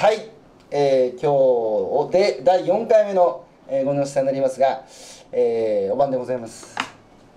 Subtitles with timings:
[0.00, 0.30] はい、
[0.70, 4.82] えー、今日で第4回目の、えー、ご乗車になりますが、
[5.30, 6.74] えー、お晩でございます。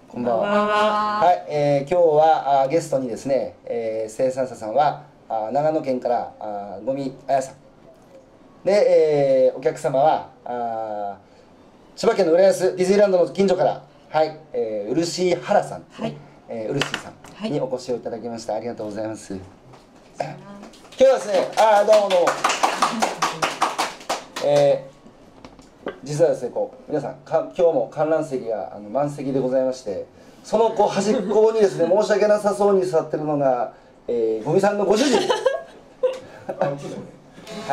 [0.07, 0.47] こんばんは。
[1.19, 1.33] は。
[1.33, 7.55] い、えー、今日はあゲストにですね、えー、生産者さんはあ長野県からあゴミあやさん。
[8.63, 11.17] で、えー、お客様はあ
[11.97, 16.15] 千葉県の浦安ディズニーランドの近所からはい、えー、漆原さん、はい。
[16.47, 17.11] えー、漆さ
[17.45, 19.37] んにお越しをいただきました、ありがとうございます、
[20.95, 22.27] 今日はですねああどうもどうも。
[24.45, 30.05] えー、実はですねこう皆さんか今日も観覧席があの満席でございまして
[30.43, 33.73] そのこう端っこにですね 申し訳なさそうに座ってるのが、
[34.07, 35.17] えー、ゴミさんのご主人。
[35.17, 35.23] は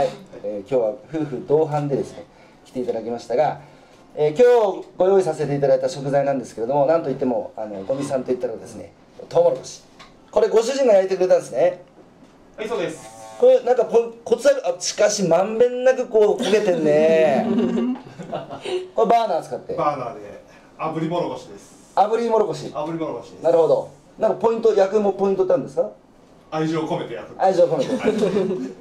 [0.03, 0.09] い、
[0.43, 2.25] えー、今日は夫婦同伴でですね
[2.65, 3.61] 来ていただきましたが、
[4.15, 4.45] えー、今
[4.81, 8.95] 日ご用意させていただいた食材なんですけれども何といってもあのゴミさんといったらですね
[9.29, 9.83] トウモロコシ。
[10.31, 11.83] これご主人が焼いてくれたんですね
[12.57, 13.09] はいそうです。
[13.39, 17.47] これなんかポコツあるあしかしまんべんなくこう焦げてんね。
[18.95, 19.75] これバーナー使って。
[19.75, 20.21] バーナーで
[20.79, 21.93] 炙りもろこしです。
[21.97, 22.67] 炙りもろこし。
[22.67, 23.89] 炙りもろこしなるほど。
[24.19, 25.89] なんかポイント焼くもポイントってあるんですか？
[26.51, 28.75] 愛情込めて焼く愛情込めて。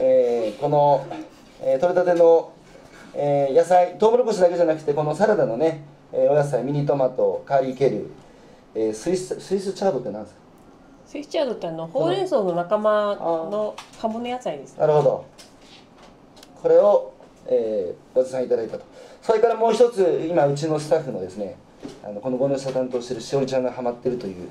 [0.00, 1.06] えー、この、
[1.60, 2.50] えー、取れたての、
[3.14, 8.10] えー、野菜トウモロコシだけじゃなくてこのサラダのね、えー、お野菜ミニトマトカーリーケル、
[8.74, 10.41] えー、スイススイスチャードって何ですか？
[11.12, 15.26] スイスチャードってあのほうれん草の仲間の葉物野菜です、ね、なるほど。
[16.62, 17.12] これを、
[17.48, 18.84] えー、ご持参いただいたと。
[19.20, 21.56] それからもう一つ今うちのスタッフのですね
[22.02, 24.48] あのこのご乗車担当しているしおりちゃんがハマってるという、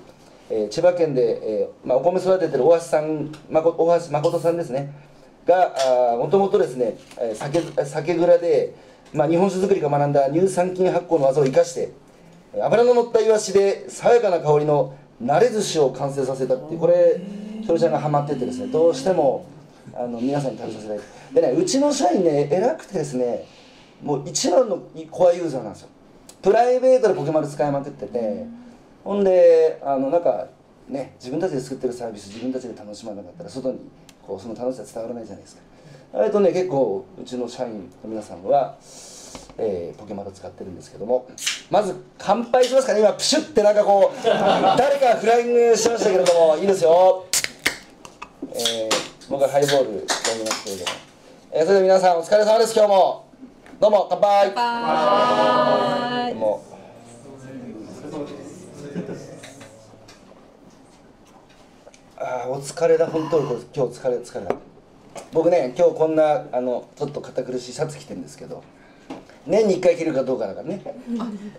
[0.51, 4.93] えー、千葉県で、えーまあ、お米育ててる大橋さんまこ大橋誠さんですね。
[5.47, 5.73] が
[6.19, 6.95] もともとですね
[7.33, 8.75] 酒酒蔵で、
[9.13, 11.91] まあ、日本酒造りが学んだ乳酸菌発酵の技を生かして
[12.53, 17.21] 脂の乗ったイワシで爽やかな香りの慣れ寿司を完成させたっていうこれ
[17.61, 19.45] ひょちゃんがハマっててですねどうしても
[19.93, 20.99] あの皆さんに食べさせたい。
[21.33, 23.45] でねうちの社員ね偉くてですね
[24.01, 25.89] もう一番のコアユーザーなんですよ。
[26.41, 28.45] プライベートでポケマル使いまくってて
[29.03, 30.47] ほんであのなんか
[30.89, 33.79] ね自分たちで作ってるサービス自分たちで楽しまなかったら外に
[34.25, 35.61] こうその楽しさ伝わらないじゃないですか。
[36.13, 38.75] あれとね結構うちの社員の皆さんは
[39.57, 41.27] えー、ポケマル使ってるんですけども
[41.69, 42.99] まず乾杯しますかね。
[43.01, 47.25] 今プシュってなんかこう誰かフライングしましたけれどもいいですよ。
[48.53, 48.91] えー、
[49.29, 50.91] 僕はハイボール飲みますけれども、
[51.51, 52.73] えー、それでは皆さんお疲れ様です。
[52.75, 53.25] 今日も
[53.79, 54.51] どうも乾杯。
[54.55, 56.33] 乾杯。
[56.33, 56.63] も。
[62.17, 63.47] ああお疲れだ本当に。
[63.47, 64.45] これ今日疲れ疲れ。
[64.45, 64.55] だ
[65.33, 68.63] 僕ね今日こんなあのちょっと堅苦しいシャツ着てるんですけど
[69.45, 70.81] 年に1回着るかどうかだからね。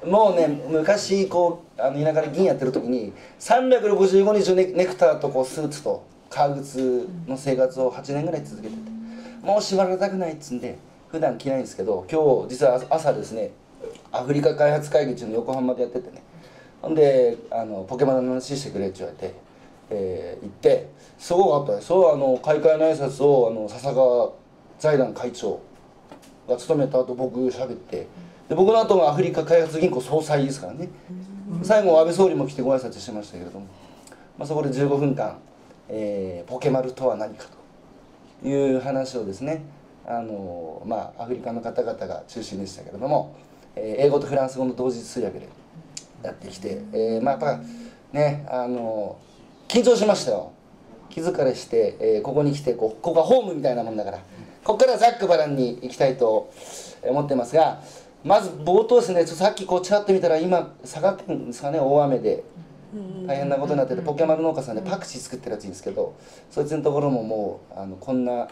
[0.06, 8.92] もうね昔こうあの田舎で銀やってる時に365日ネネクターとこうスーツと革靴の生活を8年ぐらい続けてて。
[9.42, 10.78] もう縛られたくないっつんで
[11.10, 13.50] 普段着ないんですけど今日実は朝ですね
[14.12, 16.22] アフリカ開発会議中の横浜でやっててね。
[16.80, 19.34] ほんであのポケモンの話してくれって言われて、
[19.90, 20.88] えー、行って
[21.18, 21.88] すごかったです。
[21.88, 24.32] そうあの開会の挨拶をあの笹川
[24.78, 25.60] 財団会長
[26.48, 28.08] が勤めた後僕喋って
[28.48, 30.88] で僕の後がアフリカ開発銀行総裁ですからね
[31.62, 33.66] 最後安倍総理も来てご挨拶してましたけれども、
[34.38, 35.38] まあ、そこで15分間、
[35.88, 37.46] えー、ポケマルとは何か
[38.42, 39.62] という話をですね
[40.06, 43.36] あの、まあ、アフリカの方々が中心でしたけれども、
[43.76, 45.48] えー、英語とフランス語の同時通訳で
[46.22, 47.60] やってきて、えー、まあやっぱ
[48.12, 49.18] ねあの
[49.68, 50.52] 緊張しましたよ
[51.08, 54.18] 気疲れして、えー、ここに来てこここがホームみたいなもんだから。
[54.64, 56.52] ここからざっくばらんにいきたいと
[57.02, 57.82] 思ってますが
[58.24, 62.44] まず冒頭ですねさっきこうちらっと見たら今佐賀県ですかね大雨で。
[63.26, 66.14] 大変なことになっててポケマル農家さんでパクチー作ってるらしいんですけど
[66.50, 68.48] そいつのところももうあのこんな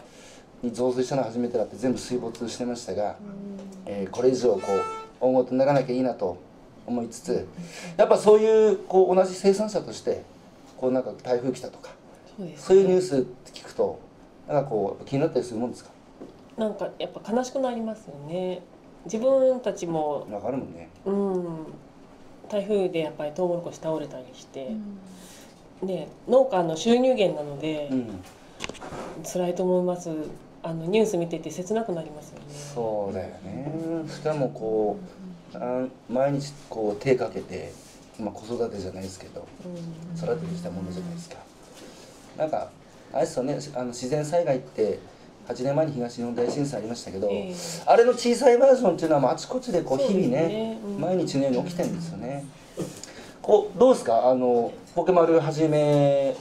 [0.63, 3.17] に増水したの初めてだって全部水没してましたが、
[3.85, 6.39] えー、これ以上こう大事にならなきゃいいなと
[6.87, 7.47] 思いつつ
[7.97, 10.23] やっぱそういうこう同じ生産者として
[10.75, 11.91] こうなんか台風来たとか
[12.57, 13.99] そういうニュース聞くと
[14.47, 15.91] なんかこう気になったりするもんですか？
[16.61, 18.61] なんかやっぱ悲しくなりますよね。
[19.05, 20.89] 自分たちもわかるもんね。
[21.05, 21.65] うん。
[22.51, 24.75] 台風でやっぱりトウモロコシ倒れたりして、
[25.81, 28.23] うん、で農家の収入源なので、うん、
[29.23, 30.11] 辛いと思います。
[30.61, 32.45] あのニュース見てて切なくなりますよね。
[32.53, 33.71] そうだよね。
[34.07, 34.99] しかもこ
[35.55, 37.73] う、あ毎日こう手かけて
[38.19, 39.47] 今子育てじゃないですけど、
[40.15, 41.37] 育ててきたものじゃないですか、
[42.37, 42.69] なんか
[43.11, 43.57] あれですよね。
[43.73, 44.99] あの自然災害って
[45.53, 50.79] 8年前に東日本大震災ありましたけど、えー、あれの小さいバージョンっていうのはあちこちでこう日々ね、ね。
[50.83, 52.45] うん、毎日のように起きてるんですよね。
[53.41, 54.29] こうどうですか？
[54.29, 56.35] あのポケマル始め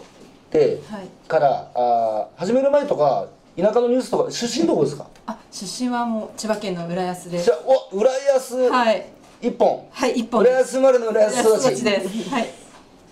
[0.50, 0.80] て
[1.28, 3.26] から、はい、あ始める前とか
[3.56, 5.06] 田舎のニュースとか出身どこですか？
[5.26, 7.44] あ出身はもう千葉県の浦安です。
[7.46, 7.58] じゃあ
[7.92, 8.56] お浦安。
[8.70, 9.06] はい。
[9.42, 11.66] 一本、はい一本浦安生まれの浦安育ち。
[11.68, 12.28] 育ちです。
[12.28, 12.48] はい。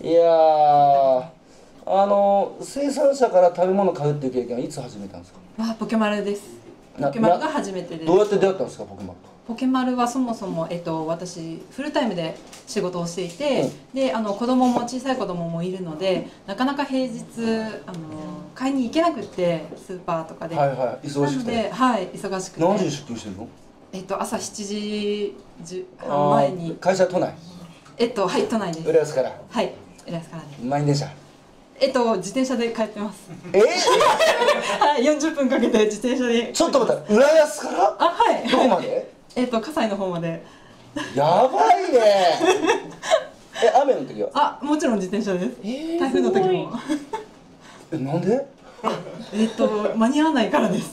[0.00, 1.37] いやー
[1.90, 5.38] あの生産者から食べ物買うっていう経験はいつ始めたんですか？
[5.62, 6.42] わあポケマルです。
[6.98, 8.04] なポケマルが初めてです。
[8.06, 9.28] どうやって出会ったんですかポケモンと？
[9.48, 12.36] ポケマルはそもそも、えっと、私フルタイムで
[12.66, 17.22] 仕事をしていて、であの子供も小さい子供もいるのでなかなか平日
[17.86, 17.98] あの
[18.54, 21.06] 買いに行けなくってスーパーとかで、はいはい。
[21.06, 21.52] 忙しくて？
[21.52, 22.60] なので、はい、忙しくて。
[22.60, 23.48] 何時に出勤してるの？
[23.94, 26.72] えっと、朝7時10半前あに。
[26.72, 27.34] ー会社都内？
[27.96, 28.88] えっとはい都内です。
[28.90, 29.40] 浦安から。
[29.48, 29.72] はい
[30.06, 30.62] 浦安からです。
[30.62, 31.08] 満員電車？
[31.80, 33.30] えっと自転車で帰ってます。
[33.52, 33.60] え？
[34.80, 36.52] はい40分かけて自転車で。
[36.52, 37.96] ちょっと待って浦安から？
[37.98, 38.48] あはい。
[38.48, 39.10] どこまで？
[39.36, 40.44] えっと葛西の方まで。
[41.14, 42.00] やばいね。
[43.62, 44.30] え雨の時は？
[44.34, 46.72] あもちろん自転車です、えー台風の時も。
[47.92, 48.46] えなんで？
[49.34, 50.90] えっと間に合わないからです。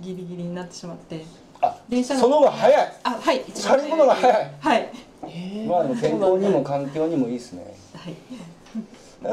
[0.00, 1.24] ギリギリになってしまって。
[1.60, 2.92] あ電車のその方が早い。
[3.04, 3.44] あはい。
[3.48, 4.50] 一チャリンコの方が早い。
[4.60, 4.88] はい。
[5.24, 7.74] えーまあでも健康にも環境にもいいですね。
[7.96, 8.14] はい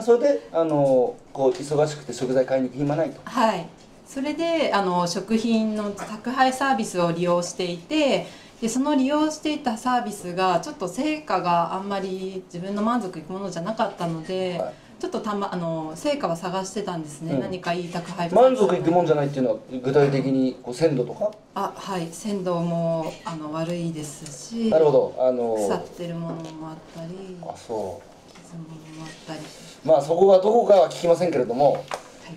[0.02, 3.20] それであのこう忙しくて食材買いに行く暇ないと。
[3.26, 3.68] はい。
[4.08, 8.28] それであの食品の宅配サービスを利用していて
[8.62, 14.74] でその利用していたサービスがちょっと成果があんまり自分の満足いくものじゃなかったので、はい。
[15.00, 17.40] ちょっとたまあの成果は探してたんですね、うん。
[17.40, 21.32] 何かいい宅配満足いくもんじゃないっていうのは具体的にこう鮮度とか？
[21.56, 22.08] あはい。
[22.12, 25.16] 鮮度もあの悪いですしなるほど。
[25.20, 28.00] あの腐ってるものもあったりあそ
[28.44, 28.66] 傷も
[29.04, 29.40] あったり。
[29.40, 29.44] う
[29.86, 31.83] まあそこがどこかは聞きませんけれども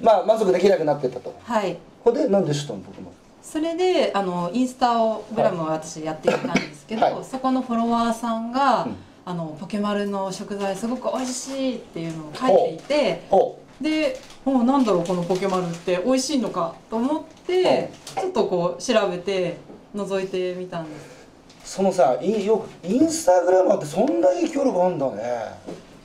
[0.02, 1.34] まあ満足できなくなってったと。
[1.42, 1.76] はい。
[2.02, 3.12] ほんでなんで知ったの僕も？
[3.42, 7.24] それであのインスタをグラムを私やっていたんですけど、はい。
[7.24, 8.96] そこのフォロワーさんが、うん。
[9.26, 17.90] あのポケマルの食材すごく美味しいっていうのを書いていてほでおなんだろうこのポケマルって美味しいのかと思って
[18.20, 19.56] ちょっとこう調べて
[19.94, 21.26] 覗いてみたんです。
[21.64, 25.22] うそのさいよくインスタグラマーってそんな影響力あんだね。
[25.22, 25.56] あ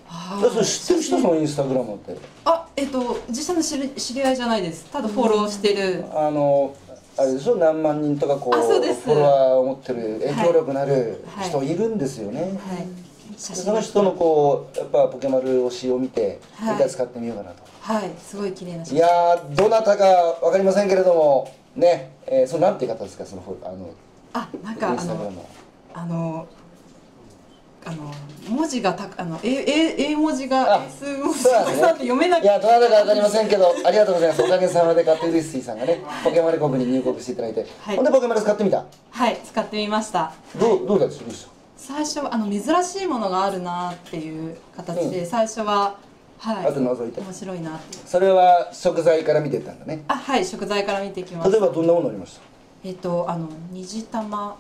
[0.10, 2.18] だってそれ知ってる人そのインスタグラマーって？
[2.46, 4.86] あえっと実際の知り知り合いじゃないです。
[4.92, 6.06] ただフォローしてる。
[6.14, 6.76] あの
[7.18, 7.56] あれでしょ？
[7.56, 12.88] 何万人とかこうフォロワーを持ってる影響力のあるはい人いるんですよね、はい。
[13.38, 16.76] その人のこうやっぱポケマル推しを見てはい。
[16.76, 18.12] 一回使ってみようかなと、はい。
[18.18, 22.12] すごい綺麗ない、やーどなたかわかりませんけれどもね。
[22.26, 23.26] えー、そのなんていう方ですか？
[23.26, 23.94] そのフォあの
[24.34, 25.50] あなんかあインスタグラの
[25.94, 26.48] あの
[27.86, 28.14] あの
[28.50, 34.42] 文字がたあの英英英文字があ英数文字そうなんですねが読めないいやどなたかわかりませんけどありがとうございます。
[34.44, 37.96] おかげさまでカッテウリスティさんがねポケマル国に入国していただいて、はい。
[37.96, 38.86] ほんでポケマル使ってみた？
[39.12, 40.34] はい使ってみました。
[40.60, 41.24] どうどうだった？
[41.24, 45.96] でしょ最初はあの珍しいものがあるなっていう形で、う最初は
[46.38, 46.66] はい。
[46.68, 47.22] あと覗いて。
[47.22, 47.98] 面白いなって。
[48.06, 50.04] それは食材から見てったんだね。
[50.10, 52.42] あはい食材から見てきました例えばどんなものありました？
[52.84, 54.58] えっとあの虹玉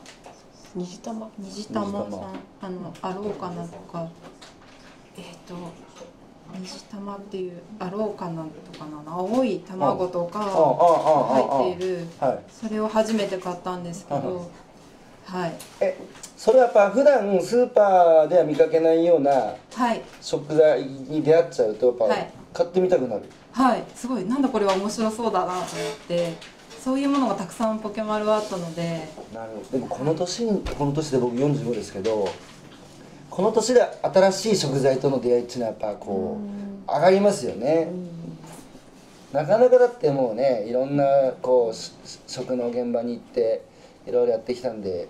[0.75, 2.11] 虹玉虹玉さん
[2.61, 4.09] あのあろうかなとか。
[5.17, 5.55] えっ、と
[6.57, 12.07] 虹玉っていうあろうかなとかな青い卵とか入っている。
[12.19, 12.39] はい。
[12.49, 14.49] それを初めて買ったんですけど
[15.25, 15.53] はい。
[15.81, 15.97] え
[16.37, 20.01] それはやっぱ普段スーパーでは見かけないようなはい。
[20.21, 22.31] 食材に出会っちゃうとやっぱはい。
[22.53, 23.21] 買ってみたくなる、
[23.51, 23.83] はい。
[23.93, 25.65] すごいなんだこれは面白そうだなと思っ
[26.07, 26.33] て
[26.83, 29.07] そういうものがたくさんポケマルはあったので。
[29.33, 29.77] なるほど。
[29.77, 32.27] でもこの年にこの年で僕45ですけど
[33.29, 36.39] この年で新しい食材との出会いっていうのはやっぱこ
[36.87, 37.91] う上がりますよね。
[39.31, 41.05] なかなかだってもうねいろんな
[41.41, 41.91] こうし
[42.25, 43.61] 食の現場に行って
[44.07, 45.07] いろいろやってきたんで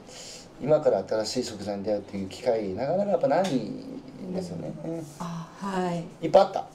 [0.62, 4.74] 今から新しい食材に出会うっていう機会なかなかやっぱないんですよね、
[5.20, 6.03] あはい。
[6.25, 6.65] いっぱいあった。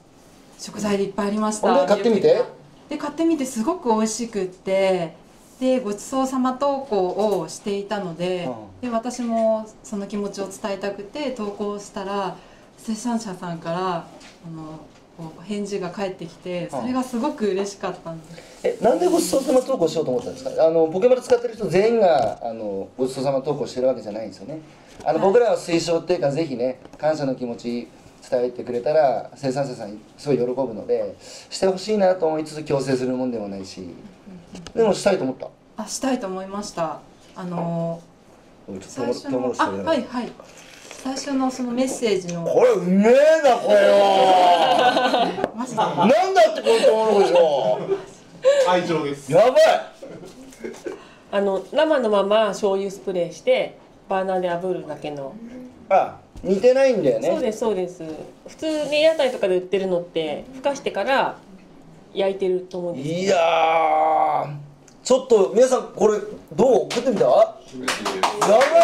[0.57, 1.81] 食材でいっぱいありました。
[1.81, 2.43] で買ってみて
[2.89, 5.13] で買ってみてすごく美味しくって
[5.59, 8.45] でごちそうさま投稿をしていたので,、
[8.81, 8.89] うん。
[8.89, 12.35] で私もその気持ちを伝えたくて投稿したら
[12.77, 14.05] 生産者さんからあ
[14.49, 14.79] の
[15.43, 20.67] 返事が返ってきてそれがすごく嬉しかったんです、えなんでごちそうさま投稿しようと思ったんですか？
[20.67, 24.59] あのポケマル使ってる人全員があのごちそうさま投稿してるわけじゃないんですよね。
[25.05, 25.27] あの、はい。
[25.29, 27.87] 僕らは推奨っていうかぜひね感謝の気持ち
[28.29, 31.15] 伝えてくれたら生産者さんすごい喜ぶので
[31.49, 33.93] してほしいなと思いつつ強制するもんでもないし
[34.73, 35.47] でもしたいと思った。
[35.77, 36.99] あしたいと思いました。
[37.35, 38.01] あの
[38.67, 40.31] うんちょ最初のあはいはい。
[41.03, 42.43] 最初のそのメッセージの。
[42.45, 45.51] これうめえなこれは。
[45.55, 45.77] マジで。
[45.77, 47.79] なんだってこのトウモロコシは。
[48.69, 49.31] 愛情です。
[49.31, 49.61] やばい。
[51.31, 53.77] あの生のまま醤油スプレーして
[54.07, 55.35] バーナーで炙るだけの、
[55.89, 57.29] あ似てないんだよね。
[57.29, 58.03] そうですそうです。
[58.47, 61.37] 普通に屋台とかで売ってるのってふかしてから
[62.13, 64.55] 焼いてると思うんですいやー。
[65.03, 66.19] ちょっと皆さんこれ
[66.55, 67.25] どう食ってみた？
[67.25, 67.35] やば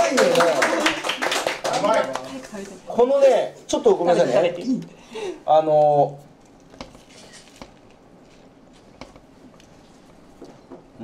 [0.08, 0.30] いよね
[1.84, 2.02] 甘い
[2.88, 4.56] このねちょっとごめんなさいね。
[5.46, 6.20] あの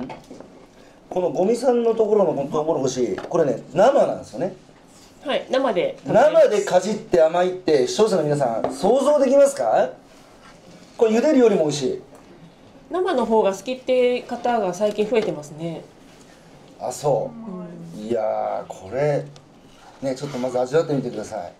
[0.00, 0.08] ん？
[1.08, 4.54] このゴミさんのところのこのトウモロコシこれね生なんですよね
[5.28, 9.90] はい生で生でかじって甘いって視聴者の皆さん想像できますか？
[10.96, 12.02] これ茹でるよりも美味しい。
[12.90, 15.84] 生の方が好きって方が最近増えてますね、
[16.80, 17.30] あそ
[17.94, 18.00] う。
[18.00, 19.26] いやーこれ
[20.00, 21.52] ねちょっとまず味わってみてください。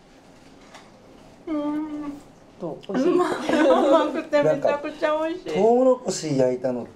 [2.58, 3.12] と美味しい。
[3.12, 5.52] 甘くてめちゃくちゃ美味しい。
[5.52, 6.87] トウモロコシ焼いたのっ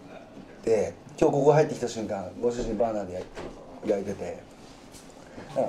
[0.64, 4.52] て今日ここ入ってきた瞬間ご主人バーナーで焼いて焼いて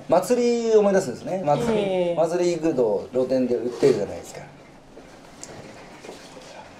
[0.10, 1.44] 祭り思い出すんですね。
[1.46, 2.16] 祭り、ええ。
[2.16, 4.42] 祭り行くと露店で売ってるじゃないですか。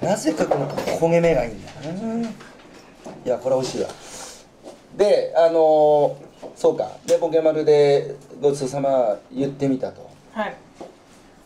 [0.02, 1.72] なぜかこの焦げ目がいいんだ。
[1.72, 2.30] な
[3.26, 3.90] いやこれ美味しいわ。
[4.98, 6.16] であのー
[6.56, 6.92] そうか。
[7.06, 10.10] でポケマルでごちそうさま言ってみたと。
[10.34, 10.56] はい。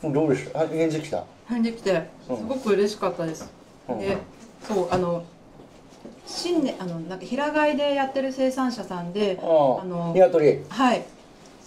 [0.03, 1.23] どうでし返事来た？
[1.47, 3.49] 返事来てすごく嬉しかったです、
[3.89, 3.99] うん。
[3.99, 4.17] で
[4.67, 5.23] そうあの
[6.25, 11.03] 新年あのなんか平飼いでやってる生産者さんであああの鶏はい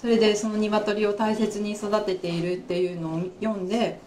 [0.00, 4.00] それでその鶏を大切に育てているっていうのを読んで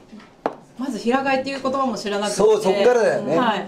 [0.78, 3.38] まず平飼いっていう言葉も知らなくてそうそっからだよね。
[3.38, 3.68] はい。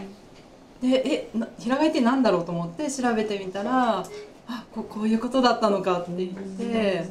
[0.82, 4.04] でえな平飼いってなんだろうと思って調べてみたら
[4.48, 7.06] あここういうことだったのかって言って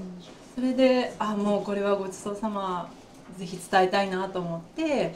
[0.56, 2.90] それであもうこれはごちそうさま
[3.38, 5.14] ぜひ伝えたいなと思って。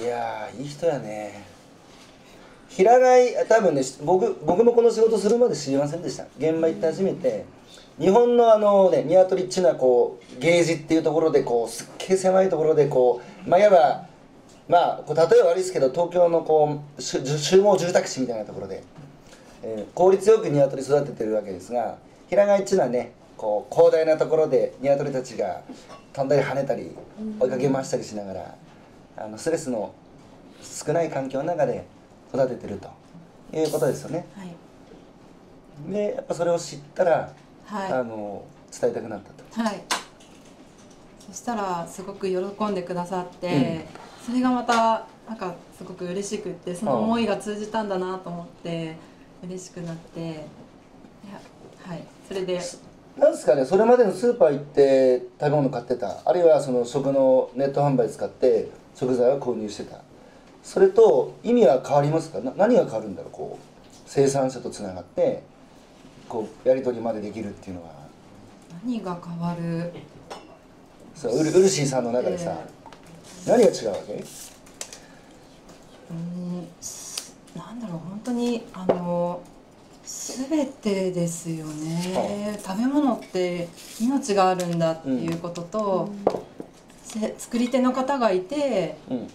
[0.00, 1.44] いやーいい人やね。
[2.70, 6.24] 平飼い多分ね僕僕もこの仕事するまで知りませんでした。
[6.38, 7.44] 現場行って初めて
[7.98, 14.06] 日本のあのね鶏っていうのはこうゲージっていうところでこうすっげえ狭いところでこうまあいわば
[14.68, 18.82] まあこう例えば悪いですけど東京のこう集集合住宅地みたいなところで、
[19.62, 21.96] えー効率よく鶏育ててるわけですが
[22.28, 25.62] 平飼いっていうのはねこう広大なところで鶏たちが
[26.12, 26.90] 飛んだり跳ねたり
[27.40, 28.54] 追いかけ回したりしながら
[29.16, 29.94] あのストレスの
[30.62, 31.86] 少ない環境の中で
[32.32, 32.90] 育ててると
[33.56, 34.26] いうことですよね。
[34.36, 34.54] はい
[35.90, 37.34] でやっぱそれを知ったら、
[37.66, 37.92] はい。
[37.92, 39.62] あの伝えたくなったと。
[39.62, 39.82] はい。
[41.26, 43.86] そしたらすごく喜んでくださって、
[44.24, 48.96] それがまたなんかすごく嬉しくってその思いが通じたんだなと思って
[49.44, 50.40] 嬉しくなっていや
[51.84, 52.04] はい。
[52.28, 52.60] それで。
[53.16, 60.02] なんですかねそれまでのスーパー行って食べ物買ってたあるいはその食のネット販売使って食材を購入してた。
[60.62, 62.40] それと意味は変わりますか？
[62.40, 65.42] な何が変わるんだろうこう生産者とつながって
[66.28, 67.90] こうやり取りまでできるっていうのは
[68.84, 69.92] 何が変わる？
[71.14, 72.58] そうウルウルシーさんの中でさ、
[73.46, 74.12] 何が違うわけ？
[74.14, 79.40] うーんすなんだろう本当にあの
[80.04, 83.68] 全てですよね、食べ物って
[84.00, 86.10] 命があるんだっていうことと、
[87.02, 89.28] せ作り手の方がいてうん。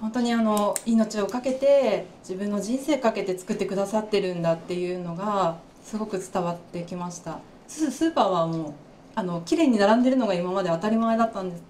[0.00, 7.38] 本当にあの命を懸けて自分の人生かけて作ってくださってるんだっていうのがすごく伝わってきました。
[7.68, 8.72] ススーパーはもう
[9.14, 11.62] あの綺麗に並んでるのが今まで当たり前だったんです。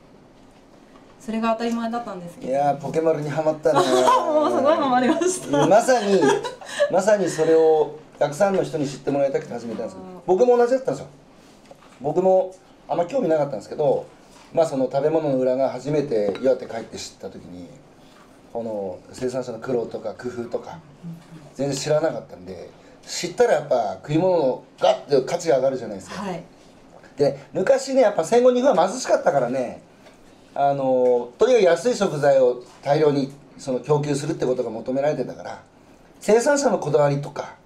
[1.21, 2.53] それが当たり前だったんですけど。
[2.53, 5.67] いやーポケマルにはまったねもうすごいハマりました。
[5.67, 6.21] まさに
[6.91, 11.09] まさにそれをたくさんの人に知ってもらいたくて始めたんですよ僕も同じだったんですよ。
[12.01, 12.55] 僕も
[12.89, 14.07] あんま興味なかったんですけど
[14.53, 17.69] まあその食べ物の裏が初めて岩手帰って知った時に
[18.53, 20.79] この生産者の苦労とか工夫とか
[21.55, 22.71] 全然知らなかったんで
[23.07, 26.43] 知ったらやっぱ食い物のガッて価値が上がるじゃないですか、はい。
[27.17, 29.83] で昔ねやっぱ戦後日本は貧しかったからね
[30.55, 35.63] あのとにかく安い食材を大量にその供給するってことが求められてたから
[36.21, 37.57] 生産者のこだわりとか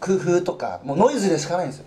[0.00, 1.84] 工夫とかもうノイズでしかないんですよ。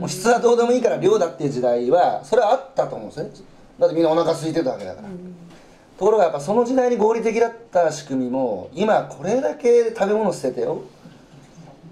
[0.00, 3.30] もう質はどうでもいいから量だっていう時代はそれはあったと思うんですね。
[3.78, 10.82] だってみんなお腹空いてたわけだから、ところがやっぱその時代に合理的だった仕組みも今これだけ食べ物捨ててよ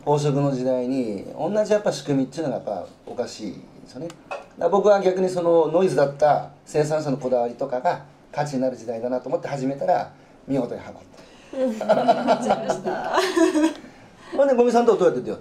[0.05, 3.59] 飽食の時代に同じやっぱ仕組みっていうのがやっぱおかしいで
[3.89, 4.09] すよね。
[4.09, 10.13] だから僕は逆にそのノイズだった生産者のこだわりとかが価値になる時代だなと思って始めたら
[10.47, 11.25] 見事にハマった
[14.37, 15.39] ほんでゴミさんとはどうやって出会っ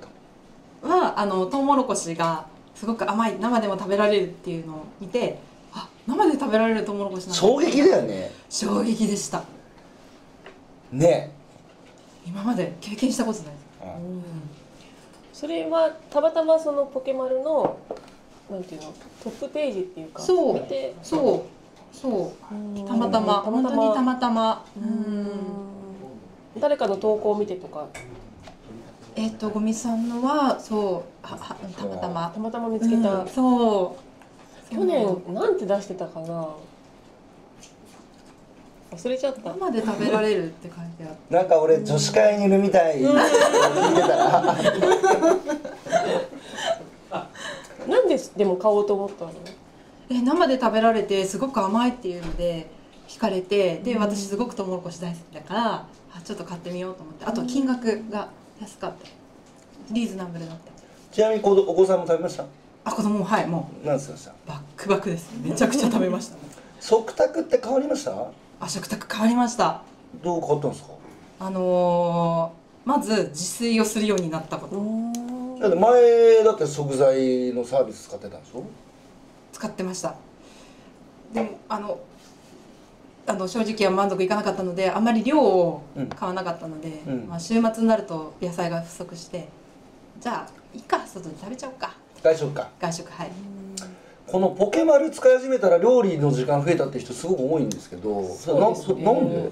[0.81, 0.95] たの？
[0.95, 5.39] はあのトウモロコシがすごく甘い生でも食べられるっていうのを見て
[5.73, 7.41] あ生で食べられるトウモロコシなんだ。
[7.41, 8.31] 衝撃だよね。
[8.49, 9.43] 衝撃でした。
[10.91, 11.31] ね。
[12.25, 13.53] 今まで経験したことない
[15.43, 17.77] それはたまたまそのポケマルの
[18.49, 22.87] なんていうのトップページっていうかそう見てそうそう。
[22.87, 23.61] たまたまたまたま。
[23.61, 24.65] 本当にたまたま。
[24.77, 25.27] うん。
[26.61, 27.87] 誰かの投稿を見てとか。
[29.17, 32.31] えっ、とゴミさんのはそうははたまたま。
[32.33, 33.97] たまたま見つけた、うんそ
[34.71, 34.73] う。
[34.73, 36.47] 去年なんて出してたかな
[38.95, 39.41] 忘れちゃった。
[39.51, 41.35] 生で食べられるって書いてあって。
[41.35, 43.01] なんか俺女子会にいるみたい。
[43.01, 43.07] 聞い
[43.95, 44.55] てたら。
[47.87, 49.31] なんででも買おうと思ったの？
[50.09, 52.67] え生で食べられてすごく甘いっていうので
[53.07, 55.85] 惹かれてで私すごくトウモロコシ大好きだからあ
[56.23, 57.25] ちょっと買ってみようと思って。
[57.25, 58.29] あと金額が
[58.61, 58.97] 安かった。
[59.91, 60.71] リーズナブルだった。
[61.11, 62.45] ちなみにお子さんも食べました？
[62.85, 65.29] あ子供もはいも何ですかしたうバックバックです。
[65.41, 66.37] めちゃくちゃ食べました。
[66.79, 68.11] 食卓って変わりました？
[68.63, 69.81] あ食卓変わりました。
[70.23, 70.89] どう変わったんですか？
[71.41, 75.61] あのー、まず自炊をするようになったこと。
[75.61, 78.63] だって前だって食材のサービス使ってたんでしょ？
[79.51, 80.15] 使ってました。
[81.33, 81.99] でもあの
[83.27, 85.81] あの正直は満足いかなかったのであんまり量を
[86.15, 87.27] 買わなかったので、うん。
[87.27, 89.49] まあ、週末になると野菜が不足して
[90.21, 91.95] じゃあいいか外で食べちゃおうか。
[92.21, 92.69] 外食か。
[92.79, 93.31] 外食はい
[94.33, 98.75] このポケマル使い始めたら料理の時間増えたって人すごく多いんですけどそうね。
[98.75, 99.51] そなんで？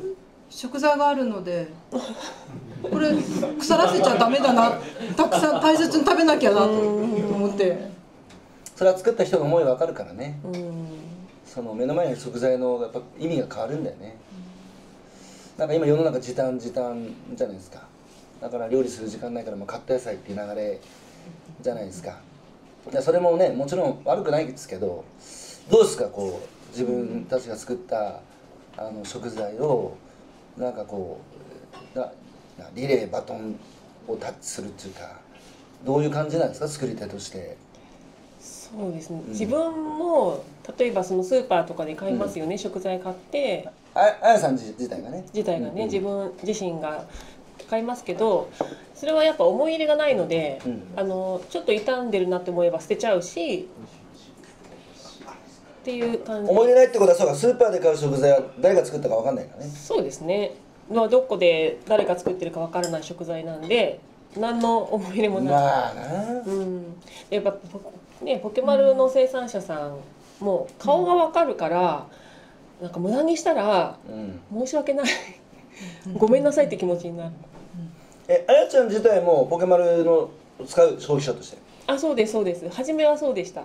[0.49, 4.79] 食材があるのでこれ腐らせちゃダメだな。
[5.15, 7.91] たくさん大切に食べなきゃなと思って。
[8.75, 10.39] それは作った人の思いわかるからね。
[10.45, 10.87] うん。
[11.45, 14.17] その目の前にある食材のやっぱ意味が変わるんだよね、
[15.59, 17.83] なんか今世の中時短時短じゃないですか。
[18.41, 20.79] だから料理する時間ないからもう買った野菜っていう流れ
[21.61, 22.17] じゃないですか
[22.89, 25.03] いやそれもねもちろん悪くないですけど
[25.69, 28.21] どうですかこう自分たちが作った
[28.77, 29.97] あの食材を
[30.57, 31.19] なんかこ
[31.95, 32.05] うな
[32.57, 33.55] なリレーバトン
[34.07, 35.19] をタッチするっていうか
[35.85, 37.57] どういう感じなんですか作り手として？
[38.39, 39.29] そうですね、ん。
[39.29, 40.43] 自分も
[40.77, 43.69] 例えばそのスーパーとかで買いますよね、食材買って。
[43.93, 45.25] ああやさん自自体がね。
[45.33, 45.87] 自体がね、うん。
[45.87, 47.05] 自分自身が
[47.71, 48.49] 買いますけど
[48.93, 50.83] それはやっぱ思い入れがないので、うん。
[50.97, 53.69] あのちょっと傷んでるなって思えば捨てちゃうし
[55.81, 56.51] っていう感じ。
[56.51, 59.69] 思い入れないってことはそうかスーパーで買う食材は誰が作ったかわかんないからね。
[59.71, 60.51] そうですね、
[60.91, 64.01] まあ、どこで誰が作ってるかわからない食材なんで
[64.37, 66.41] 何の思い入れもない、まあな。
[66.45, 66.83] うん、
[67.29, 69.97] やっぱポ,、ね、ポケマルの生産者さん
[70.43, 72.05] も顔がわかるから、
[72.81, 74.41] なんか無駄にしたらうん。
[74.65, 75.07] 申し訳ない。
[76.13, 77.31] ごめんなさいって気持ちになる
[78.33, 80.29] えあやちゃん自体もポケマルの
[80.65, 81.57] 使う消費者として？
[81.87, 82.69] あそうですそうです。
[82.69, 83.63] 初めはそうでした。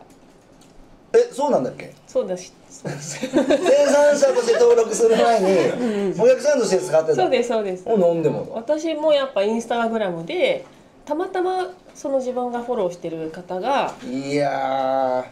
[1.12, 1.94] えそうなんだっけ？
[2.08, 3.20] そうだしそうです。
[3.20, 7.14] 生産者として登録する前にお客さんとして使ってた。
[7.14, 7.86] そうですそうです。
[7.88, 10.64] もう飲んでも私もやっぱインスタグラムで
[11.04, 15.24] たまたまその自分がフォローしてる方がいや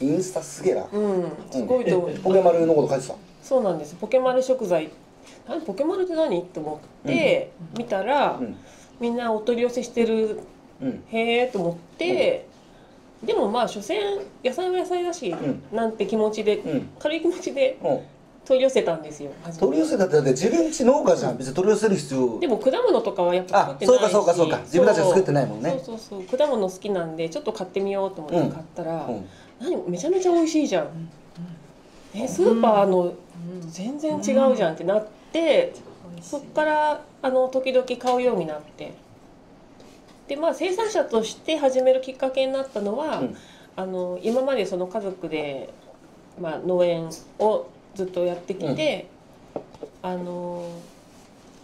[0.00, 0.86] ーインスタすげえな。
[0.92, 3.14] うんすごいと思う、えポケマルのこと書いてた？
[3.42, 3.96] そうなんです。
[3.96, 4.90] ポケマル食材
[5.48, 6.42] 何ポケマルって何？
[6.44, 8.56] と思って見たら、うん。
[9.00, 10.40] みんなお取り寄せしてる。
[10.80, 11.02] うん。
[11.08, 12.46] へえと思って、
[13.24, 13.98] でもまあ所詮
[14.44, 15.62] 野菜は野菜だし、ん。
[15.72, 16.88] なんて気持ちで、うん。
[16.98, 18.00] 軽い気持ちでうん。
[18.44, 19.30] 取り寄せたんですよ
[19.60, 24.04] 取り寄せたってだって自分家農家じゃん別に取り寄せる必要でも果物とかはやっぱ作ってないし。
[24.06, 24.58] あそうかそうかそうか。
[24.60, 25.70] 自分たちは作ってないもんね。
[25.72, 26.38] そうそうそう。
[26.38, 29.28] 果物好きなんでちょっと買ってみようと思って買ったら、うん。
[29.60, 29.90] 何？
[29.90, 31.10] めちゃめちゃ美味しいじゃん、
[32.14, 33.12] えスーパーの
[33.68, 35.74] 全然違うじゃんってなって、
[36.20, 38.92] そっからあの時々買うようになって。
[40.28, 43.36] でまあ生産者として始めるきっかけになったのは、うん。
[43.76, 45.70] あの今までその家族で、
[46.40, 49.06] まあ、農園をずっとやってきて、
[50.02, 50.68] あの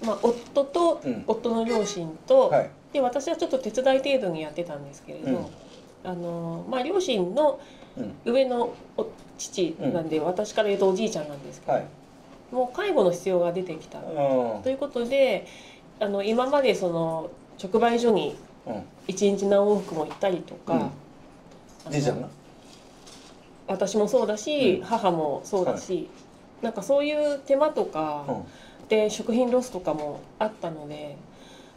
[0.05, 1.25] まあ、夫と、うん。
[1.27, 2.71] 夫の両親と、はい。
[2.93, 5.47] で私はちょっと手伝い程度にやってたんですけれど、うん。
[6.05, 7.61] あのまあ、両親の
[7.97, 8.33] うん。
[8.33, 9.07] 上のお
[9.39, 11.87] 父なんで、私から言うとおじいちゃんなんですけど、はい
[12.55, 13.99] もう介護の必要が出てきた。
[13.99, 14.63] うん。
[14.63, 15.47] ということで
[16.01, 17.31] あの今までその
[17.63, 18.37] 直売所に
[18.67, 18.83] うん。
[19.07, 20.91] 一日何往復も行ったりとか、
[21.91, 22.29] じいちゃんが？
[23.67, 24.83] 私もそうだし、うん。
[24.83, 26.09] 母もそうだし、
[26.63, 28.89] なんかそういう手間とか、うん。
[28.89, 31.17] で食品ロスとかもあったので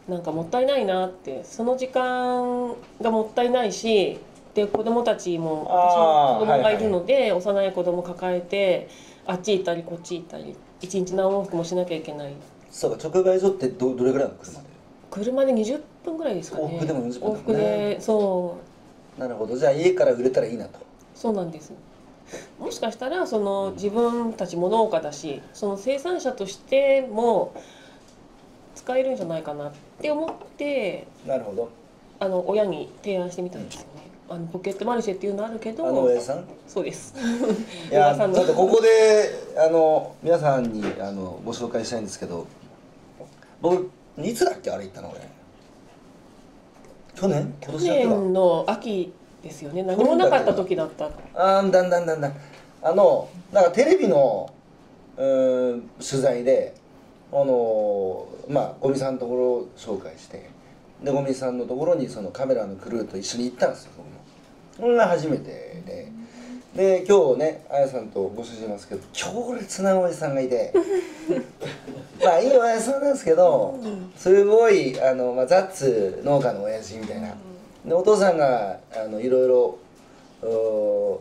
[0.08, 4.20] なんかもったいないなってその時間がもったいないし
[4.54, 8.90] で子供たちも私も子供がいるので、幼い子供抱えて
[9.26, 12.34] あっち行ったりこっち行ったり一日何往復もしなきゃいけない。
[12.70, 14.68] そうか直売所ってどどれぐらいの車で？
[15.10, 16.66] 車で20分ぐらいですかね。
[16.66, 17.20] 往復でも20分ね。
[17.20, 18.58] 往復でそ
[19.18, 19.20] う。
[19.20, 19.58] なるほど。
[19.58, 20.80] じゃあ家から売れたらいいなと。
[21.16, 21.74] そうなんです。
[22.60, 27.54] もしかしたらその自分たちも農家だしその生産者としても
[28.76, 31.70] 使えるんじゃないかなって思ってなるほど。
[32.20, 33.97] あの親に提案してみたんですよね。
[34.30, 36.44] あのポケットマルシェっていうのあるけあのど親父さん？
[36.68, 37.14] そうです。
[37.90, 38.88] いやちょっとここで
[39.58, 42.46] あの皆さんにあのご紹介したいんですけど
[43.62, 43.90] 僕
[44.22, 45.22] いつだっけあれ行ったの俺。
[47.16, 47.54] 去年？
[47.62, 49.84] 今去年の秋ですよね。
[49.84, 51.10] 何もなかった時だった。
[51.34, 52.34] あーだんだんだんだん。
[52.84, 54.54] あのなんかテレビの
[55.16, 56.76] うーん取材で
[57.32, 60.50] あのまあゴミさんのところを紹介して
[61.02, 63.92] でゴミさんのところにそのカメラのクルーと一緒に行ったんですよ
[64.78, 66.08] 僕もそれが初めてで。
[66.76, 70.72] で今日ねあやさんとご主人いますけど強烈なおじさんがいて。
[72.24, 73.80] まあいいおやじさんなんですけど
[74.16, 77.36] すごいあの、まあ、ザッツ農家の親父みたいな。
[77.86, 79.78] でお父さんがあのいろいろ
[80.44, 81.20] お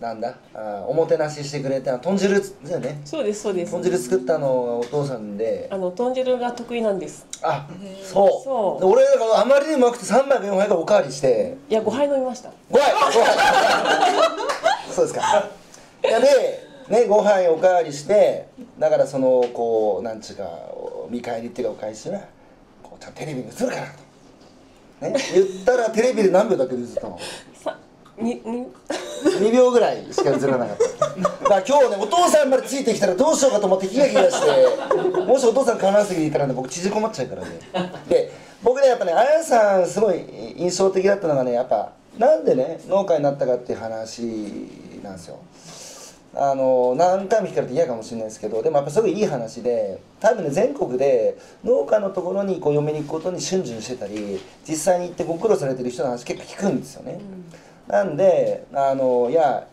[0.00, 0.34] なんだ？
[0.54, 3.00] あおもてなししてくれた豚汁だよね。
[3.04, 3.72] そうですそうです。
[3.72, 5.68] 豚汁作ったのがお父さんで。
[5.70, 7.26] あの豚汁が得意なんです。
[7.42, 7.66] あ
[8.02, 8.44] そう。
[8.44, 8.80] そう。
[8.80, 11.56] で俺だからあまりにもうまくて3杯か4杯かおかわりして。
[11.70, 12.50] いや5杯飲みました。
[12.50, 15.48] 5杯5杯そうですか。
[16.04, 16.26] いやで
[16.88, 22.20] ね5杯おかわりしてだからそのこうなんちゅうかお見返りっていうかお返しは
[22.82, 23.86] こうちゃんとテレビに映るから
[25.10, 27.18] と、ね、言ったらテレビで何秒だけで映ったの？
[27.18, 27.24] さ
[28.18, 28.66] にに。
[29.24, 31.48] 2秒ぐらいしか映らなかった。
[31.48, 37.58] だ今日ねお父さんまでついてきたらどうしようかと思ってヒヤヒヤしてもしお父さん観覧席にいたらね僕縮こまっちゃうからね。
[38.08, 40.24] で僕ねやっぱねあやさんすごい
[40.56, 44.22] 印象的だったのがねやっぱなんでね農家になったかっていう話
[45.02, 45.38] なんですよ。
[46.38, 57.18] あの何回も聞かれて嫌かもしれないですけどでもやっぱすごいいい話で多分ね全国で農家のところにこう嫁に行くことに逡巡してたり実際に行ってご苦労されてる人の話結構聞くんですよね、
[57.88, 59.66] なんであのいや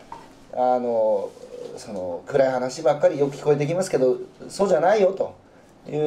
[0.53, 1.31] あの
[1.77, 5.35] その暗い話ばっかりよく聞こえてきますけどそうじゃないよと
[5.91, 5.97] い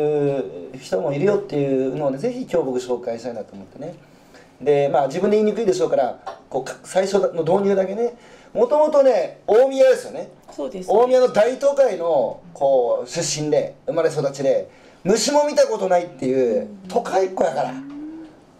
[0.74, 3.94] う人もいるよっていうのをねぜひ今日僕紹介したいなと思ってね。
[4.60, 8.14] でまあ自分で言いにくいでしょうからこうか最初の導入だけね。
[8.54, 10.30] もともとね大宮ですよね。
[10.50, 10.88] そうです。
[10.90, 14.70] 大宮の大都会のこう出身で生まれ育ちで
[15.04, 17.74] 虫も見たことないっていう都会っ子やから。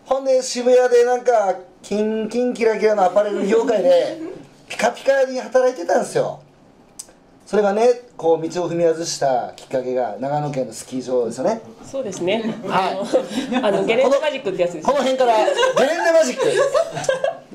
[0.05, 1.57] ほんで渋谷でなんか
[1.87, 4.19] キンキンキラキラのアパレル業界で
[4.69, 6.41] ピカピカに働いてたんですよ。
[7.47, 11.61] それがねこう道を踏み外したきっかけが長野県のスキー場ですよね。
[11.85, 12.43] そうですね。
[12.67, 13.57] はい。
[13.63, 16.45] あのゲレンデマジックってやつですこの辺からゲレンデマジック。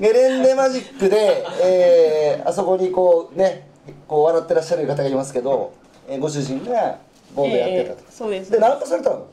[0.00, 3.68] ゲレンデマジックで、えーあそこにこうね
[4.08, 5.72] こう笑ってらっしゃる方がいますけど、
[6.08, 6.96] えーご主人が
[7.34, 8.50] ボードやってたと、ええそうです。
[8.50, 9.26] でナンパされたの？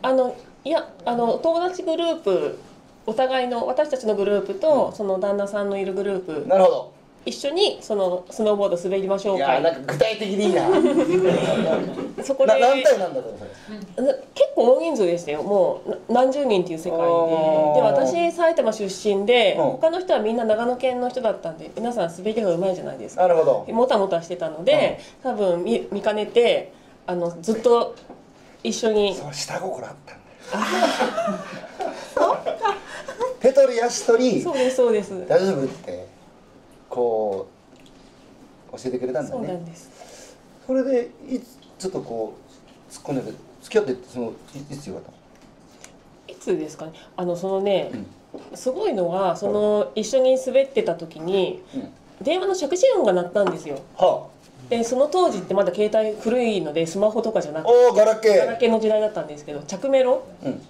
[0.00, 2.58] あのいやあの友達グループ
[3.06, 6.92] お互いの私たちのグループと、その旦那さんのいるグループなるほど。
[7.26, 10.62] 一緒にそのスノーボード滑りましょういや会なんか具体的でいいな。
[12.24, 13.34] そこでな何体なんだろう
[13.94, 15.42] それな結構大人数でしたよ。
[15.42, 17.04] もうな何十人っていう世界で。
[17.04, 17.74] あー。
[17.74, 19.64] で私埼玉出身でうん。
[19.72, 23.22] 他の人はみんな長野県の人だったんで皆さん滑りがうまいじゃないですか。
[23.22, 23.72] なるほど。
[23.74, 26.72] もたもたしてたので多分見見かねて
[27.06, 27.94] あのずっと
[28.62, 29.14] 一緒に。
[29.14, 30.22] そう下心あったんだ
[32.26, 32.36] よ
[33.40, 35.26] ペトルヤシトリそうですそうです。
[35.26, 36.06] 大丈夫って
[36.88, 37.48] こ
[38.72, 40.36] う教えてくれたんだそうなねんです。
[40.66, 45.16] それでいつちょっとこう突っ込んでて付き合ってそのいいつ言われたの？
[46.28, 46.92] いつですかね？
[47.16, 47.90] あのそのね、
[48.54, 51.88] すごいのはその一緒に滑ってた時にうん。
[52.22, 53.80] 電話の着信音が鳴ったんですよ。
[53.96, 54.26] は
[54.68, 60.60] でその当時ってまだ携帯古いのでスマホとかじゃなあ、くておおガラケガラーケーの時代だったんですけど着メロうん。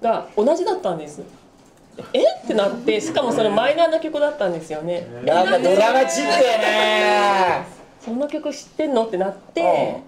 [0.00, 1.22] が同じだったんです
[2.12, 2.22] え？
[2.44, 5.06] ってなってしかもそれマイナーな曲だったんですよね。
[5.24, 7.66] なんかドラマチックやね。
[8.00, 9.06] そんな曲知ってんの？
[9.06, 10.02] ってなって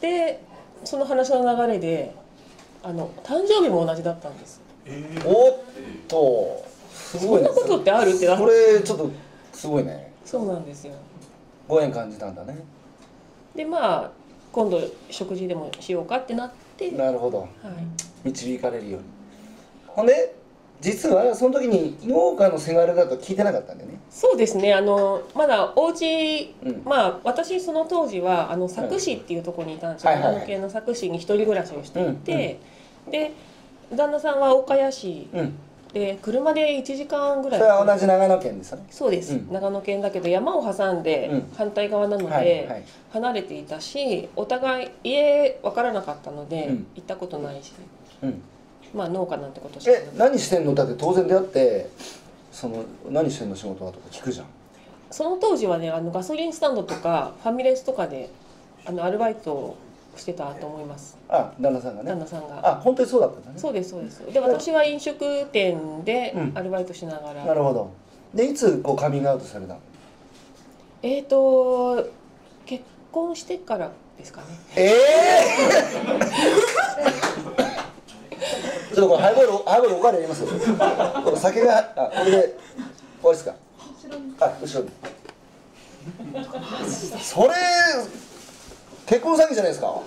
[0.00, 0.42] で
[0.84, 2.14] その話の流れで
[2.82, 4.60] あの誕生日も同じだったんです。
[5.24, 5.58] おっ
[6.08, 6.64] と。
[6.92, 9.10] すごいねそんなことってあるってなこれちょっと
[9.52, 10.12] すごいね。
[10.24, 10.94] そうなんですよ。
[11.66, 12.56] ご縁感じたんだね。
[13.54, 14.10] でまあ
[14.52, 17.48] 今度食事でもしようかってなって、はい、なるほど。
[18.24, 19.06] 導かれるように。
[19.86, 20.34] ほんで
[20.84, 23.98] 実はその時に農家のせがれだと聞いてなかったんだよね。
[24.10, 24.74] そうですね。
[24.74, 26.82] あのまだお家、うん。
[26.84, 30.34] まあ私その当時はあの佐久市っていうところにいたんですよ、はいはいはい。
[30.34, 32.60] 長野県の佐久市に一人暮らしをしていて、
[33.10, 33.32] で
[33.96, 35.54] 旦那さんは岡谷市うん。
[35.94, 37.60] で車で1時間ぐらい。
[37.60, 38.84] それは同じ長野県ですよね。
[38.90, 39.50] そうです、うん。
[39.50, 41.52] 長野県だけど山を挟んでうん。
[41.56, 46.86] 反対側なので、離れていたしお互い家分からなかったので、うん。
[46.94, 47.72] 行ったことないし。
[48.22, 48.42] うん
[48.94, 49.92] まあ農家なんてことしか。
[49.92, 50.74] なえ何してんの？
[50.74, 51.90] だって当然出会って
[52.52, 54.46] その何してんの仕事はとか聞くじゃん。
[55.10, 58.30] その当時はねあのガソリンスタンドとかファミレスとかで
[58.86, 59.76] あのアルバイトを
[60.16, 61.16] してたと思います。
[61.28, 62.60] あ旦那さんが旦ね那さんが。
[62.68, 63.58] あ本当にそうだったんだね。
[63.58, 64.20] そうですそうです。
[64.32, 66.52] で私は飲食店でうん。
[66.54, 67.90] アルバイトしながら、なるほど。
[68.34, 69.80] でいつこうカミングアウトされたの？
[71.02, 72.08] えっ、と
[72.66, 74.46] 結婚してからですかね。
[74.76, 74.92] え
[77.58, 77.63] え
[78.94, 80.44] ちょっとこれハイボールハイボールおかわりあります
[81.24, 82.52] これ酒があこれで終
[83.22, 83.54] わりですか？
[84.40, 84.90] あ後ろに。
[87.22, 87.48] それ
[89.06, 89.94] 結婚詐欺じゃないですか？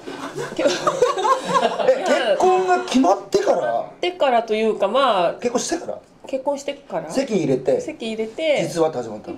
[1.89, 3.91] え結婚が決まってから？
[4.01, 5.99] でからというかまあ結婚してから？
[6.27, 7.09] 結婚してから？
[7.11, 7.79] 籍入れて？
[7.81, 8.63] 籍入れて？
[8.67, 9.37] 実話って始まったの？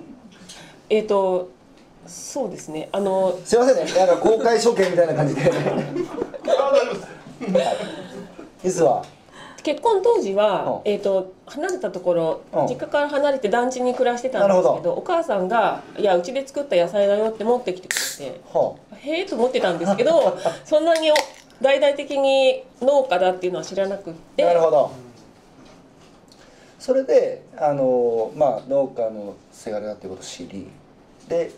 [0.90, 1.50] えっ、と
[2.08, 2.90] そうですね。
[2.92, 3.94] あのすいませんね。
[3.94, 5.42] なんか公開処刑みたいな感じで。
[5.44, 5.52] あ大
[6.86, 7.70] 丈夫です。
[8.64, 9.06] 実は
[9.64, 10.92] 結婚当時は、うん。
[10.92, 12.68] えー、と離れたところ、うん。
[12.68, 21.16] 実家から離れて団地に暮らしてたんですけどお母さんが「いやうちで作った野菜だよ」って持ってきてくれてはへえと思ってたんですけど そんなにお
[21.62, 24.44] 大々的に農家だっていうのは知らなくて。
[24.44, 24.92] なるほど。
[26.80, 30.68] それであのまあ農家のせがれだっていうことを知り
[31.28, 31.52] で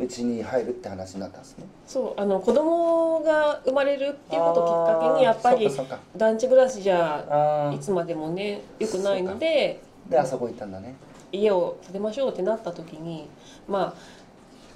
[0.00, 1.66] うちに入るって話になったんですね。
[1.86, 5.68] そうあの子供が生まれるっていうことをきっかけにやっぱり
[6.16, 9.38] 団地暮らしじゃあいつまでもね良くないの？
[9.38, 10.94] でであそこ行ったんだね。
[11.32, 13.28] 家を建てましょうってなった時に
[13.68, 14.20] まあ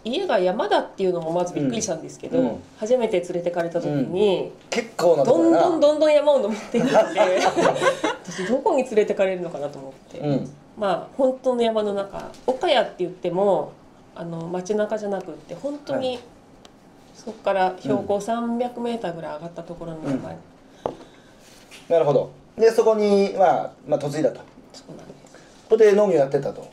[0.05, 2.47] 家が山だっていうのもまずびっくりしたんですけど、うん。
[2.47, 5.25] うん初めて連れてかれた時に、結構な。
[5.25, 6.91] どんどんどんどん山を登っていって
[8.23, 10.51] 私どこに連れてかれるのかなと思って、うん。
[10.77, 13.73] まあ本当の山の中岡谷って言っても
[14.15, 16.23] あの街中じゃなくって本当に、は
[17.15, 20.39] そこから標高300メーターぐらい上がったところの山に、
[21.89, 22.31] なるほど。
[22.57, 24.41] でそこにまあまあ嫁いだと。
[24.73, 25.33] そうなんです。
[25.65, 26.71] そこで農業やってたと。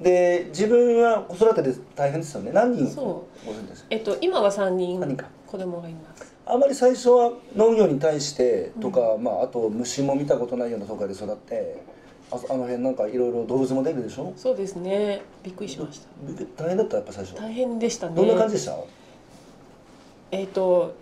[0.00, 2.52] で自分は子育てで大変ですよね。
[2.52, 3.26] 何人
[3.90, 5.00] えっと今は3人
[5.46, 6.34] 子供がいます。
[6.46, 11.80] あまり最初は農業に対してとか、まあ、あと虫も見たことないようなところで育って
[12.32, 14.32] ああの辺なんかいろいろ動物も出るでしょ？
[14.36, 15.22] そうですね。
[15.42, 16.62] びっくりしました。
[16.62, 16.96] 大変だった？
[16.96, 17.34] やっぱ最初。
[17.36, 18.14] 大変でしたね。
[18.16, 18.76] どんな感じでした、
[20.30, 20.94] えっ、と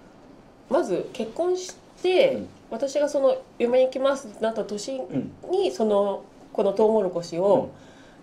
[0.70, 2.48] まず結婚して、うん。
[2.70, 5.32] 私がその嫁に行きますってなった年うん。
[5.50, 7.70] にそのこのトウモロコシを、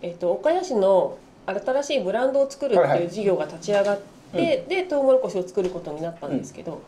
[0.01, 3.07] えっ、と岡谷市の新しいブランドを作るはいはいってい。
[3.07, 3.99] う事業が立ち上がっ
[4.33, 6.81] て、でトウモロコシを作ることになったんですけど、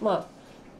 [0.00, 0.26] ま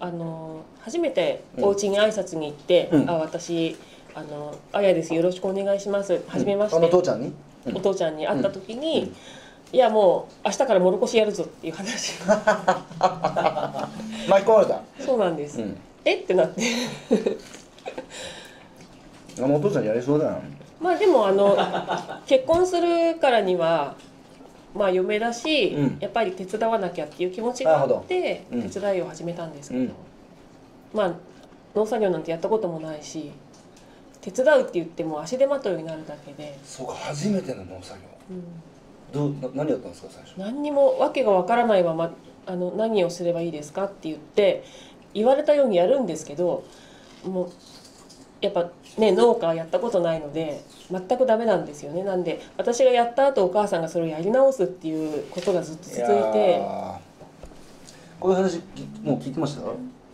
[0.00, 3.10] ああの初めてお家に挨拶に行って「うん。
[3.10, 3.76] あ私
[4.14, 7.32] あのあやですよろしくお願いします」はじめまして、あの父ちゃんに、
[7.66, 7.76] うん。
[7.76, 9.12] お父ちゃんに会った時に
[9.72, 9.76] 「うん。
[9.76, 12.14] いやもう明日からもろこしやるぞ」っていう話。
[14.28, 16.16] 巻き込まれた、そうなんです、うん、え？
[16.16, 16.62] ってなって。
[19.42, 20.38] あのお父ちゃんやりそうだな。
[20.80, 21.56] まあでもあの
[22.26, 23.94] 結婚するからには
[24.74, 25.96] まあ嫁だし、うん。
[26.00, 29.92] やっぱり手伝わなきゃっていう気持ちがあって手伝いを始めたんですけど、うん。
[30.92, 31.12] まあ
[31.74, 33.32] 農作業なんてやったこともないし
[34.22, 38.06] 手伝うって言っても足手まといになるだけで、そうか初めての農作業。
[38.30, 38.44] うん。
[39.12, 40.38] どうな何やったんですか最初？
[40.38, 42.14] 何にも訳がわからないまま
[42.46, 44.64] あの何をすればいいですかって言って
[45.12, 46.64] 言われたようにやるんですけど
[47.24, 47.50] もう
[48.40, 52.02] やっぱね農家やったことないので全くダメなんですよね。
[52.04, 56.96] なんで私がやった後お母さんがそれをやり直すっていうことがずっと続いやてー。
[58.18, 59.62] こういう話きもう聞いてました？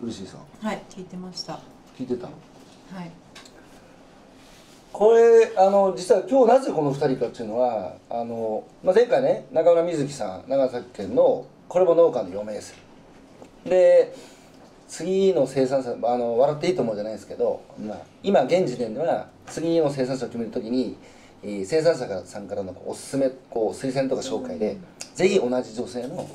[0.02, 0.66] 嬉しいさん。
[0.66, 1.52] はい聞いてました。
[1.52, 1.60] は
[1.96, 2.26] 聞いてた？
[2.26, 2.30] い
[4.92, 12.74] これあの実は今日なぜこの2人かっていうのはあの、まあ、前回ね中村瑞希さん長崎県のこれも農家の嫁です。
[13.64, 14.14] で
[14.88, 20.96] 次の生産者あの笑っていいと思うじゃないですけど、まあ、今現時点では次の生産者を決めるときに、
[21.42, 24.78] えー生産者さんからのおすすめこう推薦とか紹介で、
[25.14, 26.26] ぜひ同じ女性の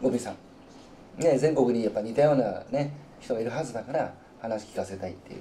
[0.00, 5.36] ゴミさん、ね、全国にやっぱ似たような、ね、人がいるはずだから話聞かせたいってい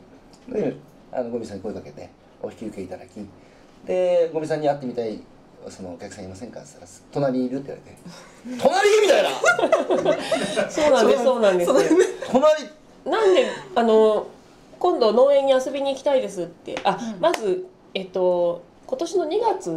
[0.50, 0.54] う。
[0.54, 0.76] で
[1.12, 2.10] あのゴミさんに声かけて。
[2.42, 3.10] お引き受けいただき
[3.86, 5.20] でゴミさんに会ってみたい
[5.70, 6.60] そのお客さんいませんか？
[6.62, 7.78] って言ったら「隣にいる?」って
[8.48, 10.70] 言われて「隣?」みたいな。
[10.72, 11.72] そうなんですそうなんです。
[12.32, 12.70] 隣？
[13.06, 14.28] なんであの
[14.80, 16.76] 今度農園に遊びに行きたいですって。
[16.84, 17.20] あ、うん。
[17.20, 19.72] まずえっと今年の2月そ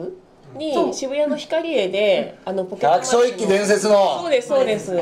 [0.55, 0.59] う。
[0.59, 4.21] に渋谷の光栄で、あのポケット百姓一揆伝説の。
[4.21, 4.93] そうですそうです。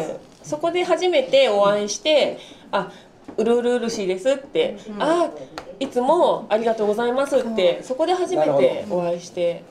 [0.43, 2.39] そこで初めてお会いして
[2.73, 2.91] あ
[3.37, 5.03] うるうるうるしいですって、うん。
[5.03, 5.31] あ
[5.79, 9.63] いつもありがとうございますって、そこで初めてお会いして。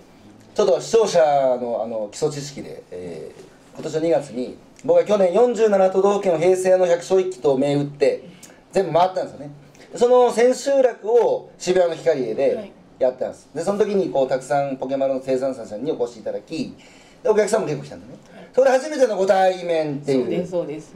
[0.55, 1.19] ちょっと視聴者
[1.61, 8.25] のあの基礎知識で、えー今年の2月に僕は去年47都道府県を平成の百姓一揆と銘打って
[8.73, 9.51] 全部回ったんですよね。
[9.95, 13.03] その千秋楽を渋谷の光栄はでい。
[13.03, 13.49] やったんです。
[13.55, 16.75] でその時にこうたくさんポケマルの生産者さんにお越しいただき
[17.23, 18.13] でお客さんも結構来たんだね。
[18.53, 20.21] それで初めてのご対面ってそう。
[20.23, 20.93] いうですそうです。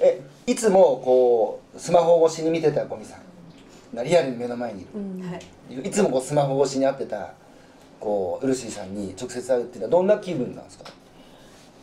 [0.00, 4.90] えいつもこうスマホ越しに見てたゴミさんがリアルに目の前にいる。
[4.94, 5.30] うん。
[5.30, 5.88] はい。
[5.88, 7.34] いつもこうスマホ越しに会ってた
[8.00, 10.90] こう漆井さんに直接会うっていうのはどんな気分なんですか？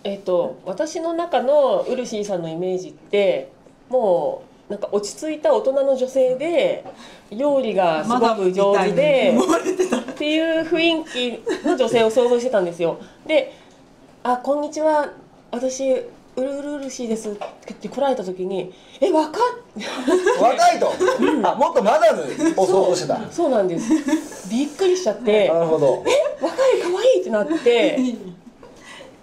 [0.04, 3.52] えっと私の中のウルシーさんのイメージって
[3.88, 6.84] もなんか落ち着いた大人の女性で
[7.32, 9.34] 料理がすごく上手で
[10.12, 13.00] っていう雰囲気の女性を想像してたんですよ。
[13.26, 13.54] で
[14.24, 15.14] 「あこんにちは。
[15.52, 16.04] 私
[16.38, 17.34] うるうるうるしいです」っ
[17.76, 18.72] て来られた時に
[19.02, 19.42] 「え若っ!」
[20.40, 20.92] 若いと？
[21.44, 22.24] あもっとマダム
[22.56, 23.20] を想像してた。
[23.32, 24.48] そうなんです。
[24.50, 26.04] びっくりしちゃってなるほど
[26.42, 28.00] 「若い可愛いってなって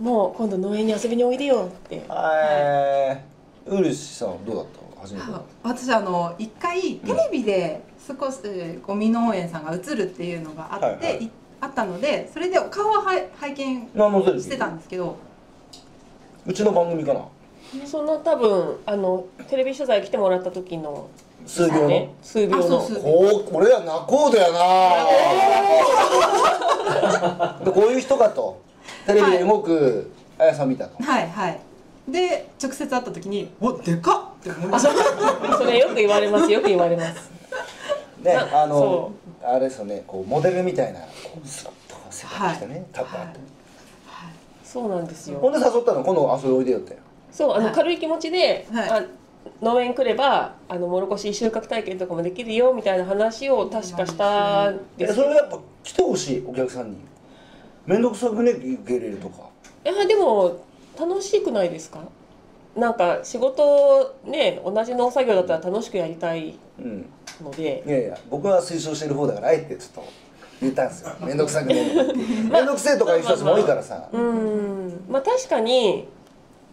[0.00, 2.02] もう今度農園に遊びにおいでよって。
[2.10, 4.64] えー、ウルシさんどうだっ
[4.96, 5.26] た初めて。
[5.32, 11.24] あ私あの一回テレビで少しえーゴミ農園さんが映るっていうのがあって、はいはい。
[11.24, 13.88] いあったのでそれで顔ははい拝見
[14.40, 15.16] してたんですけど
[16.46, 17.20] うちの番組かな。
[17.86, 21.08] その多分あのテレビ取材来てもらった時の
[21.46, 22.78] 数秒の、ね数秒の。
[22.78, 24.58] こう俺ら仲人やな。
[27.64, 28.62] でこういう人かと。
[29.06, 31.60] テレビで動くあやさん見たと、はいはい。
[32.08, 34.90] で直接会った時に「おでかっ!」って思いました。
[35.56, 36.50] それよく言われます。
[36.50, 37.30] よく言われます。
[38.22, 40.04] ねなあのそあれですよね。
[40.06, 41.06] こうモデルみたいなこ
[41.42, 43.40] うスラッと背中してね、タップあって、
[44.74, 45.38] そうなんですよ。
[45.38, 46.02] ほんで誘ったの？
[46.02, 46.98] 今度遊びおいでよって。
[47.30, 47.74] そうあのはい。
[47.74, 48.90] 軽い気持ちで、はい。
[48.90, 49.04] あ
[49.62, 56.96] 農園来ればあのもろこし収穫体験とかもできるよみたいな話を確かしたんえですそれはやっぱ来てほしいお客さんに。
[57.86, 58.50] 面倒くさくね？
[58.50, 59.48] 受け入れるとか。
[59.84, 60.64] いやでも
[60.98, 62.00] 楽しくないですか？
[62.74, 67.06] なんか仕事ね同じ農作業だったら楽しくやりたいうん。
[67.42, 70.12] のでいやいや僕は推奨してる方だからあえてちょっと
[70.64, 71.10] 言ったんですよ。
[71.20, 74.08] 面倒くさくねえの面倒くせえとかいう人たちも多いからさ。
[74.12, 75.04] うん。
[75.08, 76.08] まあ確かに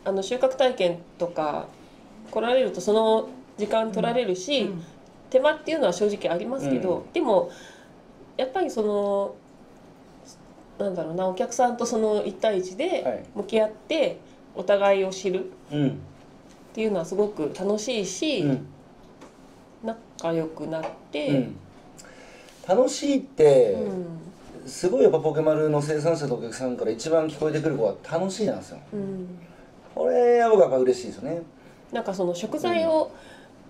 [0.03, 1.67] あの収穫体験とか
[2.29, 3.27] 来られるとその
[3.57, 4.83] 時間取られるし、うん。
[5.29, 7.49] 手間っていうのは正直ありますけど、うでも
[8.37, 9.35] やっぱりその
[10.77, 12.77] なんだろうなお客さんとその1対1はい。
[12.77, 14.17] で向き合って
[14.55, 15.51] お互いを知る。
[15.71, 15.87] うん。
[15.89, 15.93] っ
[16.73, 18.67] ていうのはすごく楽しいし、うん。
[19.83, 21.55] 仲良くなって、うん
[22.75, 24.69] 楽しいって、うん。
[24.69, 28.77] すごいやっぱポケマルの生産者とお客さんから一番聞こえてくる子は楽しいなんですよ。
[28.93, 29.27] うん。
[29.93, 31.41] これは僕はやっぱ嬉しいですよね。
[31.91, 33.11] なんかその食材を、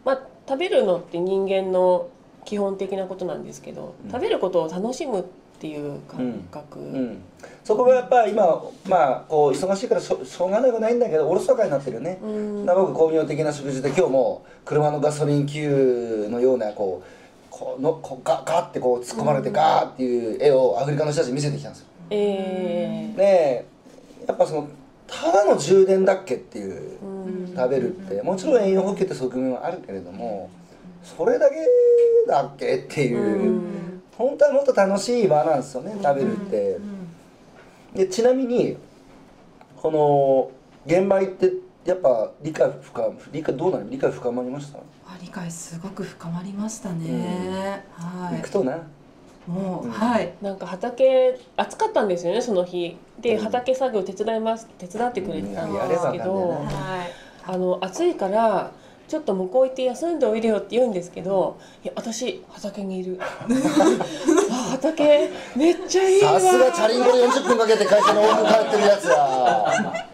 [0.05, 2.09] まあ、食べるのって人間の
[2.45, 4.11] 基本的なことなんですけど、うん。
[4.11, 5.23] 食べることを楽しむっ
[5.59, 7.21] ていう感覚、うん。
[7.63, 12.65] そこがやっぱ今まあこう忙しいからしょしょうがなくないんだけどおろそかになってるよね、うん。
[12.65, 17.20] だから僕工業的な食事で今日も車のガソリン給のようなこう
[17.61, 21.87] こうのこうガガッてこう突っ込まれてガーっていう絵をアフリカの人たちに見せてきたんですよ。
[22.09, 23.65] えで
[24.27, 24.67] やっぱその
[25.05, 26.97] ただの充電だっけっていう
[27.55, 30.49] 食べるってもちろん栄養補給って側面はあるけれども
[31.03, 31.55] それだけ
[32.27, 34.01] だっけっていう、うん。
[34.17, 36.77] 本当はもっと楽しい場なんですよね食べるって。
[37.93, 38.77] でちなみに
[39.75, 40.51] この
[40.87, 41.51] 現場行って
[41.85, 48.79] やっぱ理解深理解どうなの理解深まりました、あ理解すごく深まりましたね、は行くとな、い
[49.47, 49.91] もう、うん。
[49.91, 50.33] はい。
[50.41, 52.97] なんか畑暑かったんですよねその日。
[53.19, 53.43] でうん。
[53.43, 57.11] 畑作業手伝います手伝ってくれてたんですけど、ねえなはい。
[57.47, 58.71] あの暑いから
[59.07, 63.19] ちょっと向こう行って休んでおいでよって言うんですけどいや私畑にいる。
[64.51, 66.39] あ畑めっちゃいいわ。
[66.39, 70.10] さすがチャリンコで40分かけて会社の往復帰ってるやつや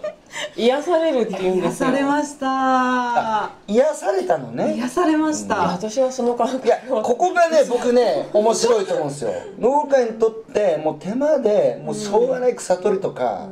[0.56, 1.90] 癒されるって言うんで癒すよ。
[1.90, 3.52] されました。
[3.68, 4.76] 癒されたのね。
[4.76, 9.32] 癒されましいやた、私はその感覚いやここがね僕ね面白いと思うんですよ。
[9.60, 13.48] 農家にとってもう手間でもうしょうがない草取りとか、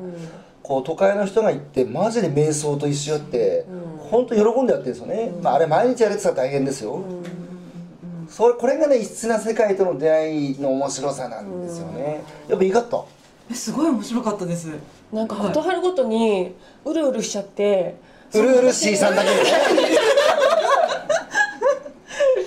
[0.64, 3.96] こう都会の人が行ってマジで瞑想と一緒やって、うん。
[4.06, 8.28] 本当喜んでやってるんですよね、まあ、あれ毎日やれてたら大変ですよ、うん。
[8.30, 13.04] それこれがね異質な世界との出会いの面白さなんですよね、やっぱいいかった。
[13.50, 14.70] えすごい面白かったです
[15.12, 17.96] なんかことはるごとにうるうるしちゃって
[18.34, 19.30] うるうるしーさんだけ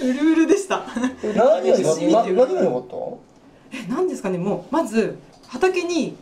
[0.07, 0.83] うるうるでした。
[1.35, 2.85] 何が良かったな何が良かっ
[3.73, 5.18] えなんですかねもうまず
[5.49, 6.16] 畑に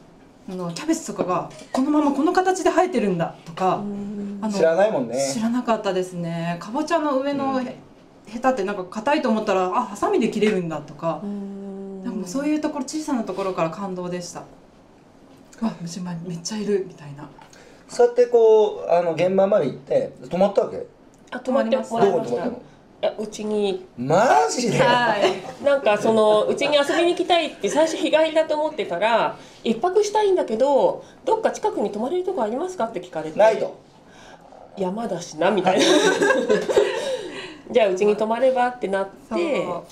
[0.49, 3.83] あのキャベツとかがこのままこの形で生えてるんだとか、
[4.41, 5.33] あのた知らないもんね。
[5.33, 6.57] 知らなかったですね。
[6.61, 7.77] かぼちゃの上のへ
[8.27, 11.21] ヘタってなんか硬いと思ったらあハサミで切れるんだとか、
[12.05, 14.43] なんかもうそういうところ小さなところから感動でした
[15.63, 17.29] わ虫まめっちゃいるみたいな。
[17.89, 20.85] そうやってこうあの現場まで行って泊まったわけ？
[21.31, 22.37] あ泊まってもどらいました。
[22.37, 22.63] こに泊まったの？
[23.03, 23.87] いやうちに。
[23.99, 25.65] マジで、はい。
[25.65, 33.39] なんかそのうちに遊びに行きたいって最初日帰りだと思ってたら一泊したいんだけどどっか近くに泊まれるとこありますかって聞かれて。
[33.39, 33.79] ないと。
[34.77, 35.85] 山だしなみたいな。
[37.71, 39.13] じゃあうちに泊まればってなって。
[39.29, 39.85] そう。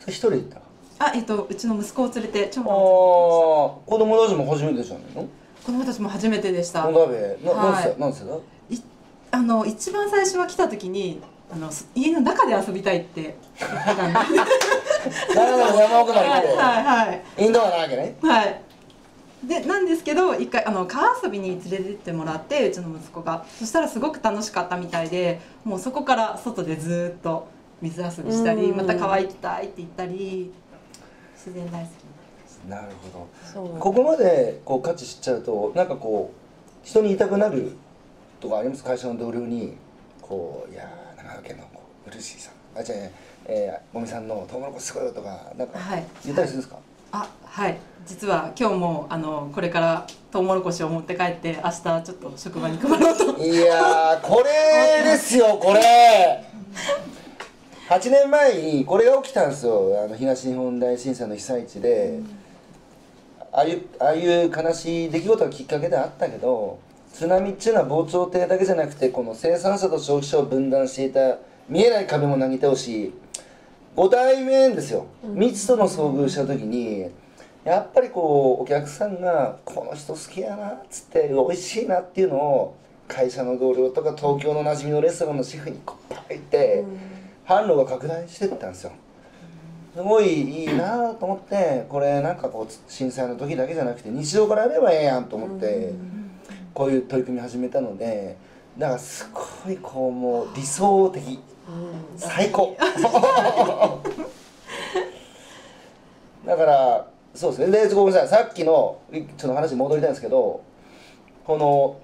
[0.00, 0.60] それ一人で行った
[1.02, 5.28] あえっとうちの息子を連れて長男を子供たちも初めてじゃないの？
[5.64, 6.86] 子供たちも初めてでした。
[6.86, 7.82] お鍋な何はい。
[7.84, 8.34] 歳何歳だ？
[9.32, 13.34] あの一番最初は来た時にあの家の中で遊びたいって。
[13.58, 14.36] 言ってたんで
[15.34, 17.22] なるほど山奥まではい来てはいはい。
[17.38, 18.16] インドアなわけね。
[18.20, 18.62] はい。
[19.44, 23.46] でなんですけど一回あの川遊びに連れてってもらってうちの息子が。
[23.58, 27.48] そしたらすごく楽しかったみたいでもうそこから外でずーっと
[27.80, 28.76] 水遊びしたりうん。
[28.76, 30.52] また川行きたいって言ったり
[31.46, 33.68] 自然大好きなるほそう。
[33.68, 37.72] どここまでこう価値知っちゃうとなんかこう人に言いたくなる
[38.40, 39.76] とかあります会社の同僚に
[40.20, 42.50] こういやー長野県のこう嬉しいさ。
[42.50, 42.98] んあじゃあ
[43.46, 46.04] えー、もみさんのトウモロコシすごいよとかなんかはい。
[46.24, 46.78] 言ったりするんですか、
[47.12, 47.78] あはい。
[48.06, 53.42] 実は今日もあのこれからトウモロコシを持って帰って明日ちょっと職場に配ろうと。
[53.42, 55.80] いやーこれですよこれ
[57.90, 60.00] 8年前にこれが起きたんですよ。
[60.04, 62.20] あの東日本大震災の被災地で、
[63.50, 66.78] ああいうああいう悲しい出来事がきっかけであったけど
[67.12, 71.38] 津波っていうのは防潮堤だけじゃなくてこの生産者と消費者を分断していた
[71.68, 73.12] 見えない壁もなぎ倒し
[73.96, 75.06] ご対面ですよ。
[75.34, 77.10] 未知との遭遇した時に
[77.64, 82.74] やっぱりこうお客さんが「この人好きやな」っつって「美味しいな」っていうのを
[83.08, 86.84] 会社の同僚とか東京の馴染みのレストランのシェフにこうパッ言って
[87.50, 88.92] 販路が拡大してったんですよ。
[89.92, 95.92] すごいいいなと思ってこれなんかこう震災の時だけじゃなくて日常からやればええやんと思って
[96.72, 98.36] こういう取り組み始めたので
[98.78, 99.28] だからす
[99.64, 101.40] ごいこうもう理想的うん。
[102.16, 102.76] 最高。
[106.46, 107.88] だからそうですね。
[107.88, 108.28] でごめんなさい。
[108.28, 110.62] さっきのいちょっと話に戻りたいんですけど
[111.44, 111.96] この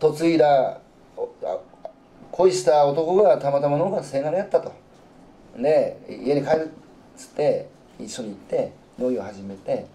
[0.00, 0.80] 嫁いだ
[2.38, 4.72] 恋した男がたまたま農家のせがれやったと。
[5.56, 6.68] で家に帰るっ
[7.16, 7.68] つって
[7.98, 9.86] 一緒に行って農業始めて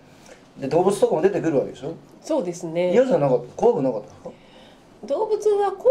[0.59, 1.93] で動物とかも出てくるわけでしょ？
[2.21, 2.91] そうですね。
[2.91, 4.03] 嫌じゃなかった怖くなかっ
[5.01, 5.07] た？
[5.07, 5.89] 動物は怖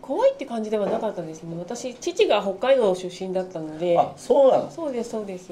[0.00, 1.56] 怖いって感じではなかったですね。
[1.58, 3.98] 私父が北海道出身だったので。
[3.98, 4.70] あそうなの？
[4.70, 5.50] そうですそうです。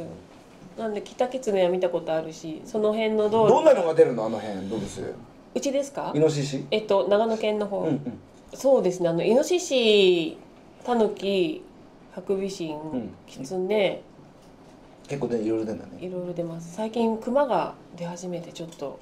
[0.78, 3.50] なんで北キツネは見たことあるしその辺の道路。
[3.50, 4.26] どんなのが出るの？
[4.26, 5.14] あの辺動物。
[5.56, 6.12] うちですか？
[6.14, 6.64] イノシシ。
[6.70, 8.20] えっと長野県の方、うんうん
[8.54, 9.08] そうですね。
[9.08, 10.36] あのイノシシ
[10.84, 11.62] タヌキ
[12.12, 13.10] ハクビシン、ん。
[13.26, 14.02] キツネ。
[15.08, 15.92] 結構ねいろいろ出るんだね。
[16.00, 16.74] いろいろ出ます。
[16.74, 18.98] 最近クマが出始めてちょっと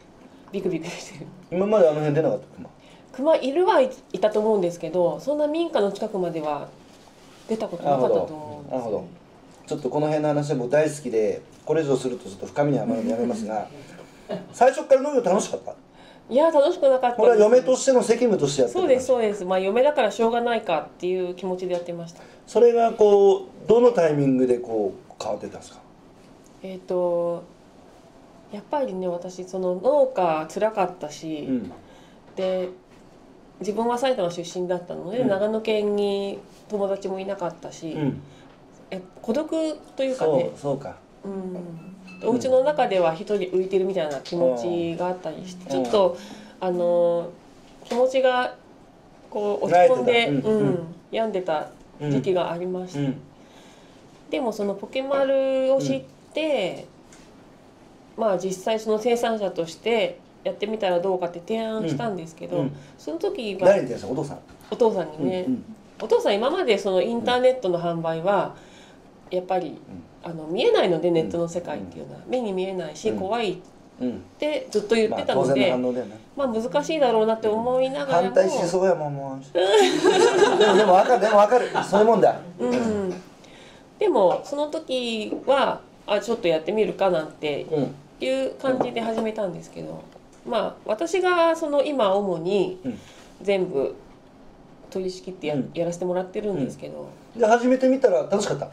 [0.52, 1.26] ビクビクしてる。
[1.50, 2.70] 今まであの辺出なかったクマ
[3.12, 6.68] クマいるはいいたと思うんですけどそんな民家の近くまでは
[7.48, 9.04] 出たことなかったと思うんですなるほど。
[9.66, 13.68] ちょっとこの辺の話は僕大好きでこれ以上するとちょっと深みにはまるのでやめますが
[14.52, 15.74] 最初から農業楽しかった？
[16.28, 19.44] いや楽しくなかったこれは嫁としての責務としてやってたそうですそうです。
[19.44, 22.22] まあ嫁だからしょうがないかっていう気持ちでやってました。
[22.46, 25.78] それがこうどのタイミングでこう変わってたんですか？
[26.62, 27.44] えっ、と
[28.52, 31.72] やっぱりね私その農家辛かったし、うん。
[32.34, 32.70] で
[33.60, 35.28] 自分は埼玉出身だったので、うん。
[35.28, 38.20] 長野県に友達もいなかったし、うん。
[38.90, 39.48] え孤独
[39.96, 40.50] というかね。
[40.56, 40.96] そうか。
[41.24, 41.95] うん、
[42.26, 46.18] お家の中では一人浮いてるみたいな気持ちがあったりして、ちょっと
[46.60, 47.30] あの
[47.84, 48.56] 気持ちが
[49.30, 50.60] こう落ち込んで、うん。
[50.60, 50.78] うん
[51.12, 51.70] 病んでた
[52.00, 53.20] 時期がありました、うん。
[54.28, 56.04] でもそのポケマルを知っ
[56.34, 56.86] て、
[58.16, 62.76] まあ実際その生産者としてやってみたらどうかって提案したんですけど、うん。
[62.98, 64.38] その時は誰に言ってんですかお父さん。
[64.70, 65.64] お父さんにね、うん
[65.98, 68.54] お父さん今までそのインターネットの販売は
[69.30, 69.78] やっぱり、
[70.26, 73.18] あの見えないのでネットの世界っていうのは、目に見えないしうん。
[73.18, 73.58] 怖いっ
[74.38, 75.74] てずっと言ってたので、
[76.36, 78.24] まあ難しいだろうなって思いながらも。
[78.26, 79.40] 反対しそうやもんもう。
[80.58, 81.68] でもでも分かるでも分かる。
[81.84, 82.36] そういうもんだ。
[82.58, 83.14] うん、
[83.98, 90.00] でもその時はあちょっとやってみるかなんてうんいう感じで始めたんですけど
[90.46, 92.98] まあ私がその今主にうん。
[93.42, 93.94] 全部
[94.90, 98.70] 取り仕切ってやらせてもらってるんですけど、で始めてみたら楽しかった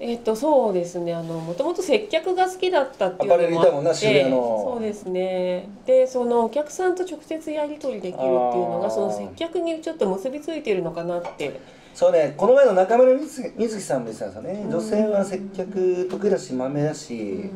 [0.00, 1.14] えっ、とそうですね。
[1.14, 3.94] あのもともと接客が好きだったっていうのもあって。
[3.94, 4.70] 渋谷の。
[4.72, 5.68] そうですね。
[5.86, 11.60] でそのお客さんと直接やり取りできるっていうのがその接客にちょっと結びついてるのかなって。
[11.94, 12.34] そうね。
[12.36, 14.62] この前の中村みず水木さんも言ってたんですよね。
[14.64, 17.50] うん女性は接客得意だしまめだし、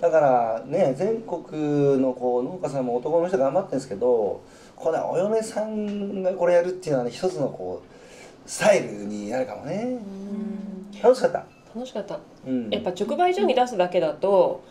[0.00, 4.42] だからね全国のこう農家さんも男の人頑張ってるんですけど
[4.76, 9.98] これお嫁さんがこれやるっていうのはね一つのこうスタイルになるかもね。
[10.32, 12.18] うん楽しかった、楽しかった。
[12.46, 14.64] うん、やっぱ直売所に出すだけだと、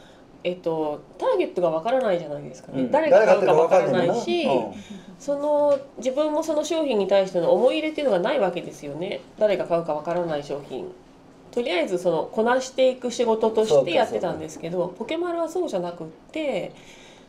[0.43, 2.91] えっと、ターゲットがわからないじゃないですかね、うん。
[2.91, 4.77] 誰が買うかわからないし、もんな
[5.19, 9.21] その自分もその商品に対しての思い入れっていうのがないわけですよね。
[9.37, 10.91] 誰が買うかわからない商品。
[11.51, 16.71] とりあえずそのこなしていく仕事としてやってたんですけどポケマルはそうじゃなくって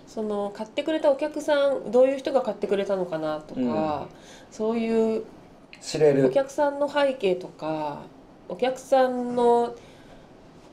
[0.07, 4.07] その買ってくれたお客さんどういう人が買ってくれたのかなとか、
[4.51, 5.25] そういうお
[5.81, 6.31] 知れる。
[6.31, 8.03] 客さんの背景とか
[8.49, 9.75] お客さんの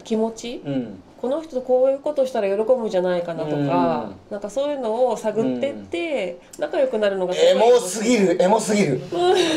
[0.03, 1.01] 気持ちうん。
[1.25, 8.39] この人とこういうことしたら喜ぶんじゃないかなとか、なんかそういうのを探ってって仲良くなるのがエモすぎる。
[8.39, 9.01] エモすぎる。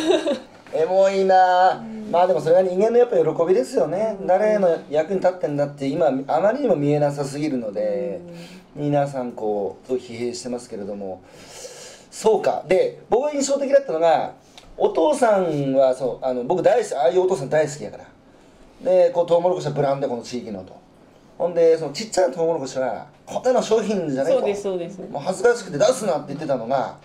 [0.73, 1.85] エモいな。
[2.11, 4.17] まあでもそれは人間のやっぱ喜びですよね。
[4.25, 8.21] 誰の役に立ってんだって今あまりにも見えなさすぎるので
[8.75, 11.21] 皆さんこう疲弊してますけれども。
[12.11, 12.65] そうか。
[12.67, 14.33] で僕が印象的だったのが
[14.79, 18.05] お父さんはそうあの僕大好きああいうお父さん大好きやから。
[18.83, 20.79] でこうトウモロコシはブランドこの地域のと。
[21.37, 24.39] ほんでそのちっちゃなトウモロコシはこんなの商品じゃないと。
[24.39, 25.01] そうですそうです。
[25.01, 26.97] もう恥ずかしくて出すなって言ってたのが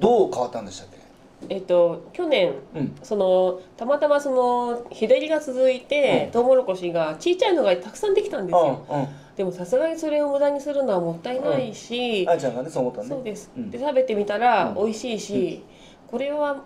[0.00, 0.94] どう変わったんでしたっけ？
[1.54, 2.94] えっと去年うん。
[3.02, 6.32] そのたまたまその日照りが続いて、うん。
[6.32, 9.08] トウモロコシがちいちゃいのがたくさんできたんですよ、うんうん。
[9.36, 13.08] でもさすがにそれを無駄にするのはもったいないし、あいちゃんがねそう思ったね？
[13.08, 14.74] そうです、うんで食べてみたらうん。
[14.74, 15.62] 美味しいし、
[16.10, 16.62] これは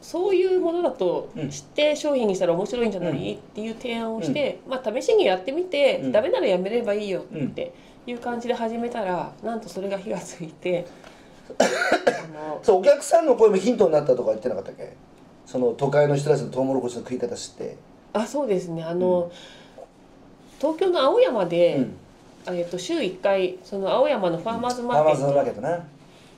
[0.00, 1.50] そういうものだとうん。
[1.50, 3.16] 知って商品にしたら面白いんじゃない、うん。
[3.16, 6.12] っていう提案をして、まあ試しにやってみて、うん。
[6.12, 7.72] ダメならやめればいいよって
[8.06, 10.86] いう感じで始めたらなんとそれが火がついて
[12.62, 14.92] そうお客さんの声もヒントになったとか言ってなかったっけ？
[15.46, 17.76] その都会の人たちのトウモロコシの食い方知って。
[18.12, 18.82] あそうですね。
[18.82, 19.30] あの、
[20.58, 21.96] 東京の青山で、うん。
[22.56, 25.82] えっと週1回その青山のファーマーズマーケット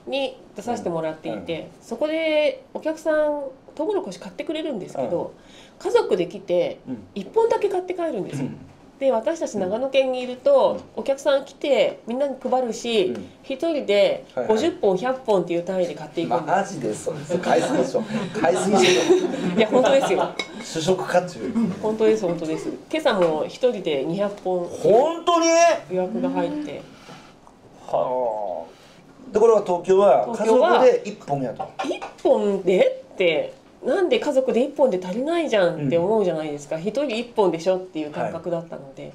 [0.05, 3.43] に出させてもらっていて、そこでお客さん
[3.75, 5.33] トウモロコシ買ってくれるんですけど、
[5.79, 7.07] 家族で来てうん。
[7.15, 8.47] 1本だけ買って帰るんですよ。
[8.47, 8.57] うん。
[8.99, 13.25] で私たち長野県にいると、お客さん来てみんなに配るし、うん。
[13.43, 14.57] 一人ではいはい。
[14.57, 18.03] 50本100本っていう単位で買っていくんでマジです買いすぎでしょ。
[18.39, 19.57] 買いすぎでしす。
[19.57, 20.21] いや本当ですよ。
[20.21, 21.81] ょ主食かっちゅう。
[21.81, 22.69] 本当です本当です。
[22.91, 25.47] 今朝も一人で200本本当に？
[25.89, 26.81] 予約が入って。
[27.87, 28.72] はあ
[29.33, 31.63] ところが東京は家族で一本やと。
[31.79, 33.53] 1本でって
[33.83, 39.11] なんで家族で1本で足りないじゃんって思うじゃないですか、一人1本でしょっていう感覚だったので、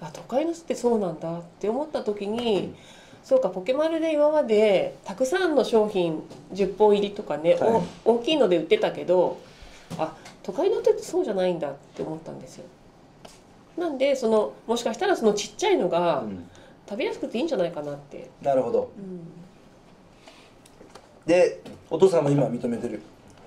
[0.00, 2.74] あ都会の人ってそうなんだって思った時に、
[3.22, 7.82] そうかポケマルで今までたくさんの商品10本入りとかね、はい。
[8.04, 9.38] お大きいので売ってたけど
[9.96, 12.64] あ都会の人ってそうじゃないんだって思ったんですよ。
[13.78, 16.48] なんでそのもしかしたらそのちっちゃいのがうん。
[16.90, 18.28] 食べやすくていいんじゃないかなって。
[18.42, 18.90] なるほど。
[18.98, 19.41] うん
[21.26, 21.60] で
[21.90, 23.00] お父さんも今認めてる？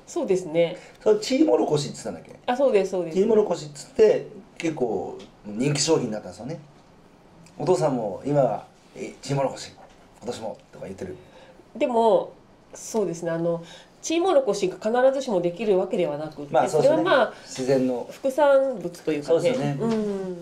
[0.07, 0.77] そうですね。
[1.01, 2.35] それチーモロコシっつったんだっけ？
[2.45, 3.17] あ、そうですそうです。
[3.17, 3.27] チー。
[3.27, 6.59] モロコシっつって結構人気商品になったんですよね。
[7.57, 8.65] お父さんも今は
[8.95, 10.57] えチーモロコシ今年も？
[10.71, 11.15] とか言ってる。
[11.75, 12.33] でも
[12.73, 13.31] そうですね。
[13.31, 13.63] あの
[14.01, 16.83] チーモロコシが必ずしもできるわけではなくて、まあそね。
[16.83, 18.07] れはまあ自然の。
[18.11, 19.35] 副産物というかね。
[19.35, 19.77] そうですよね。
[19.81, 20.37] うん。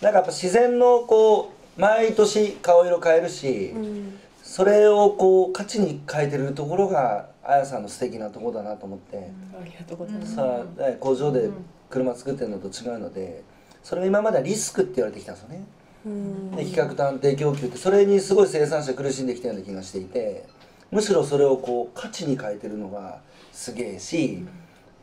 [0.00, 4.18] なんかやっぱ自然のこう毎年顔色変えるし、うん
[4.50, 10.34] それをこう価値に変えてるところがあやさんの素敵なところだなと思って、ありがとうございます。
[10.34, 11.48] さあね工場で
[11.88, 13.44] 車作ってるのと違うので
[13.84, 15.64] それが今まではリスクって言われてきたんですよね。
[16.04, 20.46] うんで企画と安定供給ってそれにすごい生産者苦しんできたような気がしていて
[20.90, 23.20] むしろそれをこう価値に変えてるのが
[23.52, 24.44] すげえし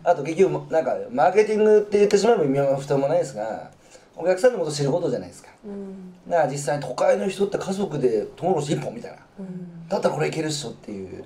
[0.04, 3.72] あと結局なんかマーケティングって言ってしまえば身も蓋もないですが
[4.18, 5.50] お客さんのことを知ることじゃないですか。
[5.64, 6.14] うん。
[6.28, 9.18] だから実際に都会の人って家族でトウモロコシ1本みたいな。
[9.40, 9.88] うん。
[9.88, 11.24] だったらこれいけるっしょっていう。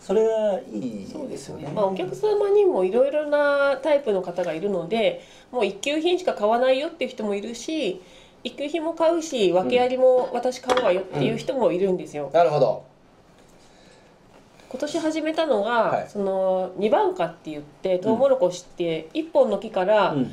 [0.00, 1.68] それがいいそうですすよね。
[1.74, 8.02] まあお客様にもいろいろなタイプの方がいるので、もう一級品しか買わないよっていう人もいるし、
[8.44, 12.30] 一級品も買うし、訳ありも私買うわよっていう人もいるんですよ。
[12.32, 12.84] なるほど。
[14.68, 16.08] 今年始めたのが、はい。
[16.08, 20.32] その二番花って言ってトウモロコシって一本の木からうん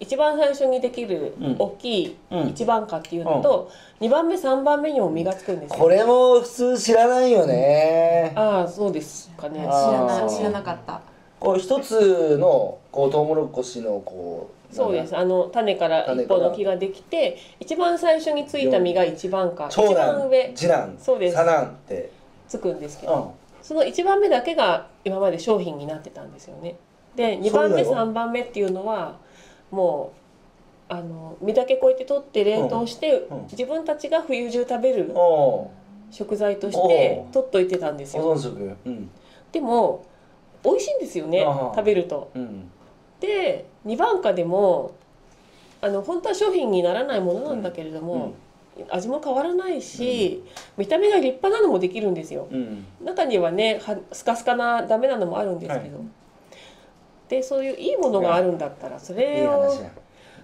[0.00, 1.56] 一番最初にできるうん。
[1.58, 2.48] 大きいうん。
[2.48, 3.70] 一番花っていうのと、
[4.00, 5.78] 二番目三番目にも実がつくんですよ。
[5.78, 8.32] これも普通知らないよね。
[8.34, 9.60] ああそうですかね。
[9.60, 11.00] 知らなそう知らなかった。
[11.38, 15.16] こう一つのこうトウモロコシのこうそうです。
[15.16, 20.52] あの種から一本の木ができて、一番最初についた実が一番花、長一番男上。
[20.54, 21.36] 次男そうです。
[21.36, 22.10] 三男って。
[22.48, 23.24] つくんですけど、うん。
[23.62, 26.76] その一番目だけが今まで商品になってたんですよね。
[27.14, 29.16] で、二番目三番目っていうのは
[29.74, 30.12] も
[30.88, 35.70] うあの実だけこうやって取って冷凍して、うんうん自分たちが冬中食べるお
[36.10, 37.32] 食材としおてう。
[37.32, 38.76] 取っといてたんです保よ。
[39.52, 40.04] でも
[40.64, 41.44] 美味しいんですよね
[41.74, 42.30] 食べると。
[42.34, 42.70] うん。
[43.20, 44.92] で二番花でも
[45.82, 48.34] あの本当は商品にならないものなんだけれども、
[48.90, 50.42] 味も変わらないし、
[50.78, 52.48] 見た目が立派なのもできるんですよ。
[52.50, 52.86] うん。
[53.04, 56.06] 中にはねはスカスカなダメなのもあるんですけど、はい
[57.28, 59.74] でそういういいものがあるんだったらそれを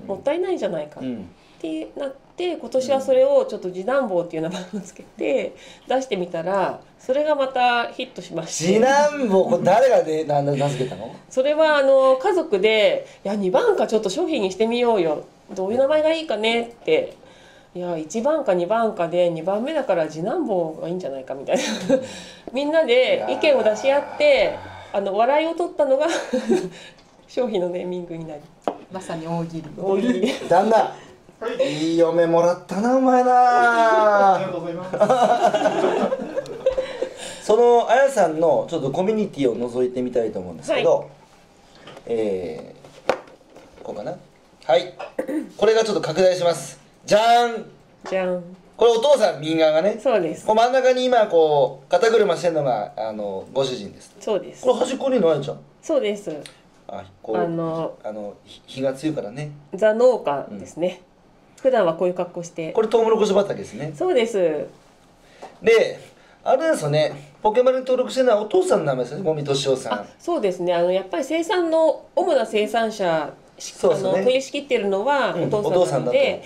[0.07, 1.01] もったいないじゃないか。
[1.01, 1.31] っうん。
[1.61, 5.55] てなって今年はそれをちょっと次男坊っていう名前をつけて
[5.87, 8.65] 出してみたらそれがまたヒットしまして。
[8.65, 11.15] 次男坊これ誰がでな名付けたの？
[11.29, 15.25] それはあの家族で「いや2番かちょっと商品にしてみようよ。
[15.55, 17.13] どういう名前がいいかね」って
[17.77, 21.63] 「いや1番か2番かで2番目だから次男坊がいいんじゃないか」みたいな。
[22.55, 24.57] みんなで意見を出し合って
[24.93, 26.07] あの笑いを取ったのが
[27.29, 28.41] 商品のネーミングになり。
[28.93, 29.65] まさに大喜利。
[29.79, 30.21] 大喜利。
[30.21, 30.93] で旦那は
[31.61, 31.91] い。
[31.93, 34.35] いい嫁もらったなお前な。
[34.35, 34.85] ありがとうございま
[37.41, 37.47] す。
[37.47, 41.09] そのあやさんのちょっとコミュニティを覗いてみたいと思うんですけど、
[42.07, 44.17] えー、こうかな？
[44.67, 44.95] はい。
[45.57, 46.81] これがちょっと拡大します。
[47.07, 47.71] じゃーん。
[48.09, 48.43] じゃん
[48.81, 50.01] これお父さん右側がね。
[50.03, 50.47] そうです。
[50.47, 54.17] こう真ん中に今こう肩車してるのがあのご主人です。
[54.19, 54.63] そうです。
[54.63, 55.59] これ端っこにいるのあやちゃん？
[55.83, 56.35] そうです。
[56.89, 59.51] あこうあのあのひ日が強いからね。
[59.75, 61.03] ザ農家ですね、
[61.61, 62.73] 普段はこういう格好して。
[62.73, 63.93] これトウモロコシ畑ですね。
[63.95, 64.67] そうです。
[65.63, 66.01] で
[66.43, 67.35] あれですよね。
[67.43, 69.25] ポケマルに登録してるのはお父さんの名前ですよね。
[69.25, 70.73] 五味敏夫さあんそうですね。
[70.73, 74.09] あのやっぱり生産の主な生産者しそうですね。
[74.09, 76.43] あの取り仕切ってるのはうんお父さんなので、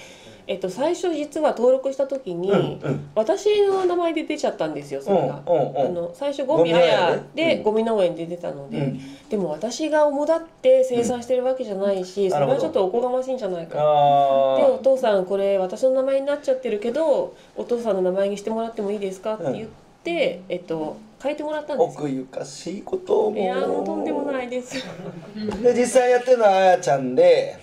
[0.47, 3.11] えっと、最初実は登録した時に、うんうん。
[3.15, 5.43] 私の名前で出ちゃったんですよそれが。
[5.47, 5.87] うんうんうん。
[5.87, 9.29] あの最初ゴミあやでゴゴミ農園で出たので、うん。
[9.29, 12.31] でも私が主だって生産してるわけじゃないし、ん。
[12.31, 13.75] それはちょっとおこがましいんじゃないか。
[13.75, 19.69] であお父さんこれ私の名前になっちゃってるけどお父さんの名前にしてもらってもいいですかって言っ
[20.03, 22.01] て、えっと変えてもらったあんですよ。
[22.01, 23.41] 奥ゆかしいことをも。
[23.41, 24.85] ういやもうとんでもないです。
[25.63, 27.59] で実際やってるのはあやちゃんで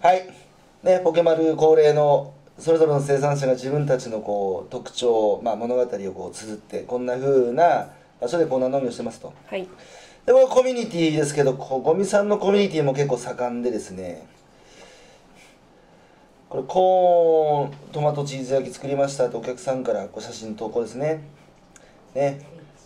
[0.00, 0.47] はい
[0.88, 9.32] ねポケマル恒例のそれぞれの生産者が自分たちのこう特徴、まあ、物語をこう綴ってこんな風な場所でこんな農業してますと。
[9.46, 9.68] はい。
[10.26, 14.26] でこれコミュニティですけどゴミさんのコミュニティも結構盛んでですね。
[16.48, 21.22] これコーントマトチーズ焼き作りましたってお客さんからこう写真投稿ですね。
[22.14, 22.40] ね。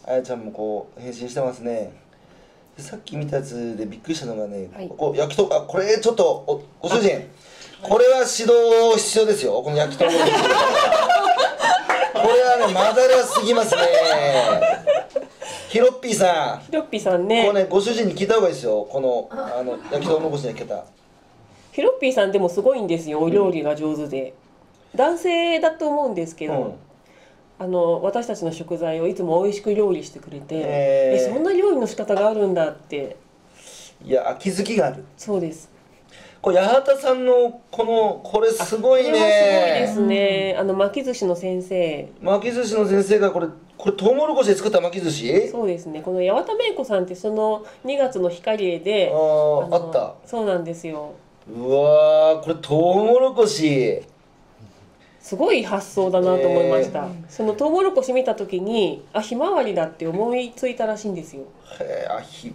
[0.05, 1.71] あやちゃんもこう返信してますね。
[1.71, 2.02] で
[2.79, 4.89] さっき見たやつでびっくりしたのがね、はい。
[4.89, 7.29] ここ焼きとあこれちょっとおご主人
[7.83, 8.53] これは指導
[8.97, 9.61] 必要ですよ。
[9.63, 10.19] この焼きと これ
[12.43, 13.83] はねまだらすぎますね。
[15.69, 16.67] ヒロッピーさん。
[16.67, 17.47] ひろっぴさんね。
[17.47, 18.87] これねご主人に聞いた方がいいですよ。
[18.91, 20.85] このあの焼きとうもろこしの焼き方
[21.73, 23.21] ひろっぴーさんでもすごいんですよ。
[23.21, 24.35] お料理が上手で、
[24.95, 26.75] 男性だと思うんですけど、うん
[27.59, 30.65] あの私たちの食材をいつも美味しく料理してくれて、へー。
[31.29, 33.17] えそんな料理の仕方があるんだって。
[34.05, 35.05] いや気づきがある。
[35.17, 35.71] そうです。
[36.41, 40.57] これ八幡さんのこのこれすごいこれはすごいでねすね。
[40.59, 42.09] あの巻き寿司の先生。
[42.21, 43.47] 巻き寿司の先生がこれ
[43.79, 45.49] これトウモロコシで作った巻き寿司？
[45.49, 46.03] そうですね。
[46.03, 50.15] この八幡芽子さんってその2月の光栄であーのあった。
[50.27, 51.13] そうなんですよ。
[51.49, 54.03] うわーこれトウモロコシ
[55.23, 61.43] すごい発想だなと思いました、そのトウモロコシ見た時にあひまわりだって思いついたらしいんですよ。
[61.81, 62.53] へえあひ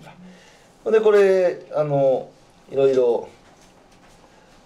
[0.86, 2.30] ばでこれあの
[2.70, 3.30] いろいろ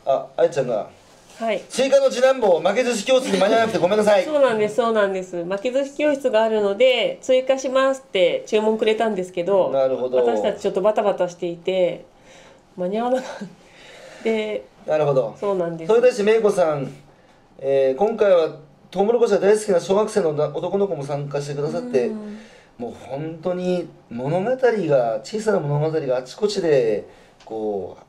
[0.06, 0.90] ああいちゃんが
[1.38, 1.62] はい。
[1.70, 4.26] 追加の次男坊負け寿司教室に間に合わなくてごめんなさい。
[4.26, 5.44] そうなんですそうなんです。
[5.44, 10.18] 巻き寿司教室があるので追加しますって注文くれたんですけどなるほど。
[10.18, 12.06] 私たちちょっとバタバタしていて
[12.78, 13.46] 間に合わなかった。
[14.24, 15.36] でなるほど。
[15.40, 15.88] そうなんです。
[15.88, 16.92] それに対してめいこさん、
[17.64, 18.58] えー今回は
[18.90, 22.40] トウモロコシが大好きな小学生の男の子も参加してくださって、うん。
[22.80, 27.08] もう本当に物語が小さな物語があちこちで
[27.46, 28.00] こ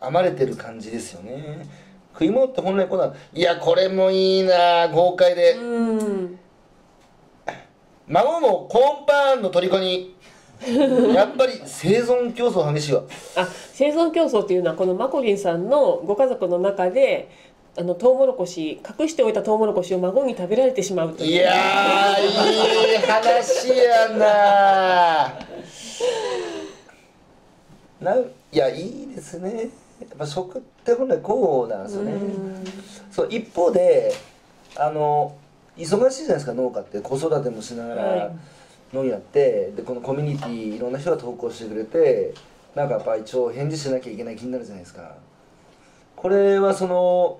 [0.00, 1.66] う編まれてる感じですよね。
[2.12, 6.38] 食い物って本来こんないやこれもいいな豪快で、うん。
[8.08, 10.16] 孫もコーンパンの虜に
[11.14, 13.04] やっぱり生存競争激しいわ。
[13.36, 17.30] あ生存競争というのはこのマコリンさんのご家族の中で
[17.78, 21.30] あのトウモロコシ隠しておいたトウモロコシを孫に食べられてしまうという。
[21.32, 25.38] いやーいい話やな。
[28.00, 29.68] なんいやいいですね。
[30.00, 32.12] やっぱ食って本来こうなんですよね。
[32.12, 32.64] うん。
[33.10, 34.14] そう一方で
[34.76, 35.36] あの
[35.76, 37.00] 忙しいじゃないですか農家って。
[37.00, 38.30] 子育てもしながはらい。
[38.94, 42.32] 農業やってでこのコミュニティいろんな人が投稿してくれて
[42.74, 45.16] なんかやっぱ一応返事しなきゃいけない気になるじゃないですか。
[46.14, 47.38] これはその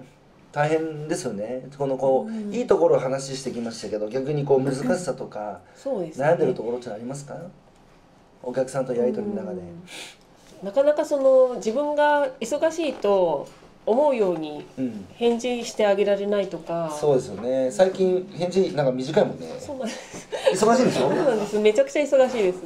[0.57, 1.69] 大変ですよね。
[1.77, 2.51] このこう、うん。
[2.55, 6.25] いいところを話してきましたけど逆にこう難しさとか そうですね。
[6.25, 7.37] 悩んでるところってのありますか？
[8.43, 9.59] お客さんとやり取りの中で。
[9.61, 10.67] うん。
[10.67, 13.47] なかなかその自分が忙しいと
[13.85, 15.05] 思うようにうん。
[15.17, 16.91] 返事してあげられないとか。
[16.99, 17.71] そうですよね。
[17.71, 19.47] 最近返事なんか短いもんね。
[19.61, 20.27] そうなんです。
[20.65, 21.01] 忙しいんでしょ？
[21.01, 21.59] そうなんです。
[21.59, 22.61] めちゃくちゃ忙しいです。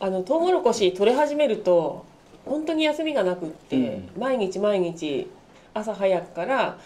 [0.00, 2.04] あのトウモロコシ取れ始めると
[2.44, 4.10] 本当に休みがなくって、うん。
[4.18, 5.30] 毎日毎日
[5.74, 6.76] 朝早くから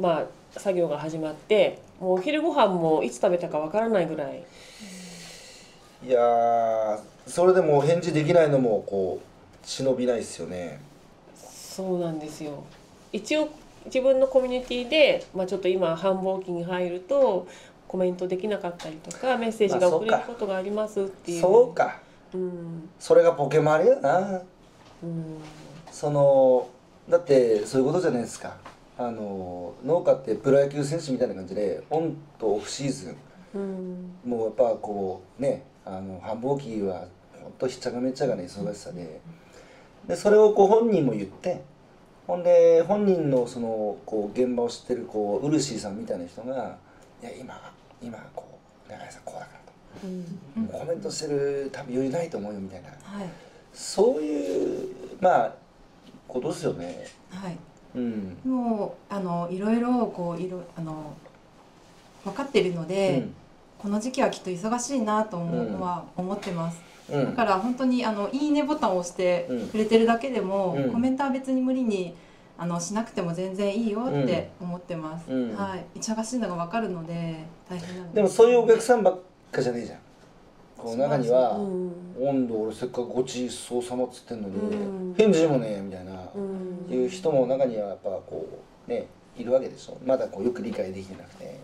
[0.00, 4.44] まあ作業が始まってもうお昼ご飯もいつ食べたかわからないぐらい。
[6.06, 10.80] いやーそれでも返事できないのもこう忍びないですよね。
[11.34, 12.62] そうなんですよ。
[13.12, 13.48] 一応
[13.86, 17.46] 自分のコミュニティで、まあ、ちょっと今繁忙期に入ると
[17.88, 22.00] コメントできなかったりとかメッセージが送れることがありますっていう、そうか。
[22.32, 22.88] うん。
[22.98, 24.42] それがポケモンあれやな。
[25.02, 25.38] うん。
[25.90, 26.68] その
[27.08, 28.56] だってそういうことじゃないですか
[28.96, 33.16] あの農家ってプロ野球選手みたいな感じでオンとオフシーズン。
[33.54, 34.10] うん。
[34.24, 37.06] もうやっぱこうねあの繁忙期は
[37.42, 39.20] ほんとひっちゃがめっちゃがね忙しさで。
[40.06, 41.62] でそれをこう本人も言って
[42.26, 46.76] ほんで本人のそのこう現場を知ってるこうウルシーさんみたいな人が
[47.22, 47.72] 「いや今
[48.02, 49.60] 今こう永井さんこうだから」
[50.04, 50.78] うんと。
[50.78, 53.28] コメントしてる多分余裕ないと思うよみたいなはい
[53.72, 55.54] そういうまあ
[56.28, 57.56] ことですよねはい
[57.94, 58.36] うん。
[58.44, 61.14] もうあのいろいろこういろあの
[62.24, 63.26] 分かってるので、
[63.78, 65.80] この時期はきっと忙しいなと思ううん。
[65.80, 66.80] は思ってます。
[67.10, 67.20] うん。
[67.20, 70.92] うんだから本当にあのいいねボタンを押してうんくれてるだけでも、うん。
[70.92, 72.14] コメントは別に無理に
[72.56, 75.30] あのしなくても全然いいよって思ってます。
[75.30, 75.56] うん。
[75.56, 79.18] はい、忙しいのが分かるので大変なのでもそういうお客さんばっ
[79.50, 79.98] かじゃねえじゃん
[80.84, 81.62] こう中にはう。
[81.62, 85.14] ん温度俺せっかくごちそうさまっつってんのに、うん。
[85.16, 86.38] 返事もねえみたいな、う
[86.92, 86.94] ん。
[86.94, 88.46] いう人も中にはやっぱこ
[88.86, 89.98] うねいるわけでしょ。
[90.04, 91.58] まだこうよく理解できてなくて。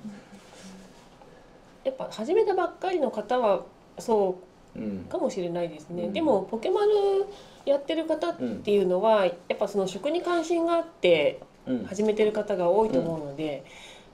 [1.84, 3.64] やっぱ始めたばっかりの方は
[3.98, 4.38] そ
[4.76, 4.98] ううん。
[5.08, 6.12] かもしれないですね、うん。
[6.12, 6.90] でもポケマル
[7.64, 11.84] やってる方っていうのは、やっぱその食に関心があってうん。
[11.84, 13.64] 始めてる方が多いと思うので、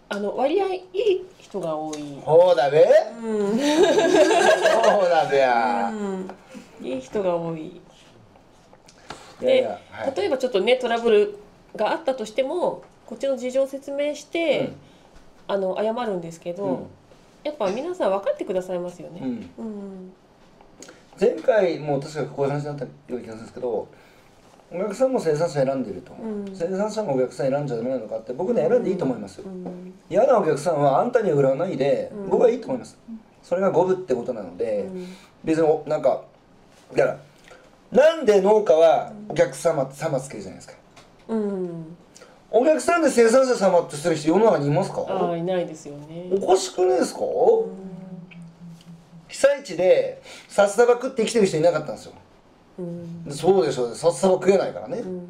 [0.09, 2.21] あの割合いい人が多い。
[2.23, 2.87] ほうだべ。
[3.23, 6.31] うん、そうだべや、うん、
[6.87, 7.81] いい人が多い。
[9.41, 11.39] いやいや、はい、例えばちょっとねトラブル
[11.75, 14.73] があったとしてもこっちの事情を説明して、
[15.47, 16.87] あの謝るんですけど、うん。
[17.45, 19.21] やっぱ皆さん分かってくださいますよね。
[19.23, 19.29] うん
[19.59, 19.67] うん。
[19.67, 20.13] うん。
[21.21, 23.89] 前回も確かこういう話になったような気がするんですけど
[24.73, 26.27] お客さんも生産者選んでると、う。
[26.27, 26.45] ん。
[26.55, 29.95] 生産者もお客さん選んじゃダメなのかって僕ね選んでいいと思いますよ、うん。
[30.11, 32.31] 嫌なお客さんはあんたには売らないで、うん。
[32.31, 32.99] 僕はいいと思います。
[33.43, 35.07] それが五分ってことなので、うん。
[35.45, 36.23] 別におなんか
[36.95, 37.19] だから
[37.93, 40.75] なんで農家はお客様様つけるじゃないですか。
[41.29, 41.97] うん、
[42.51, 45.05] お客さんで生産者様ってする人世の中にいますか？
[45.09, 46.29] ああいないですよね。
[46.33, 47.71] おかしくねえですか、うん。
[49.29, 52.13] 被災地で札束食って生きてる人いなかったんですよ
[52.79, 53.27] うん。
[53.31, 53.95] そうでしょうね。
[53.95, 55.27] 札束食えないからね、うん。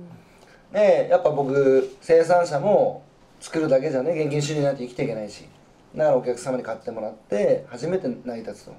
[0.72, 3.02] でやっぱ僕生産者も
[3.40, 5.46] 作るだけじゃね現金収入なんて生きていけないし。
[5.94, 8.74] だからお客様に買ってもらって初めて成り立つと。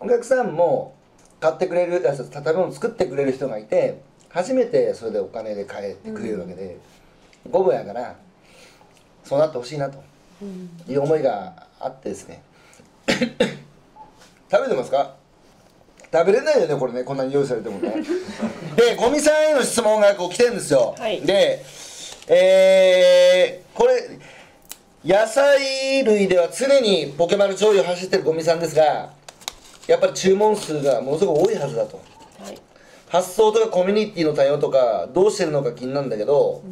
[0.00, 0.94] お客さんも
[1.40, 4.00] 買ってくれるあ食べ物作ってくれる人がいて
[4.30, 6.78] 初めてそれでお金で買えてくれるわけで、
[7.50, 8.16] 五分やから
[9.24, 10.02] そうなってほしいなと。
[10.40, 10.70] うん。
[10.88, 12.42] いう思いがあってですね。
[13.06, 15.16] 食べてますか？
[16.18, 17.94] 食べれないよねこれねこんなに用意されてもね。
[18.76, 21.20] でゴミさんへの質問がこう来てるんですよ、はい。
[21.20, 21.64] で
[22.28, 24.18] えー、これ
[25.04, 29.10] 野菜類では常にポケマル醤油を走ってるゴミさんですが
[29.86, 32.00] やっぱり注文数がものすごく多いはずだと。
[32.40, 32.58] はい。
[33.08, 36.62] 発想とかコミュニティの対応とかどうしてるのか気になるんだけど、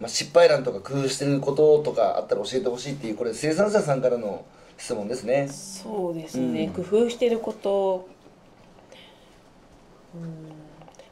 [0.00, 4.44] まあ、失敗談とか工夫してることとかあったら教えてほしいっていうこれ生産者さんからの
[4.78, 5.48] 質問ですね。
[5.48, 6.84] そうですね、うん。
[6.84, 8.21] 工夫してること、うん、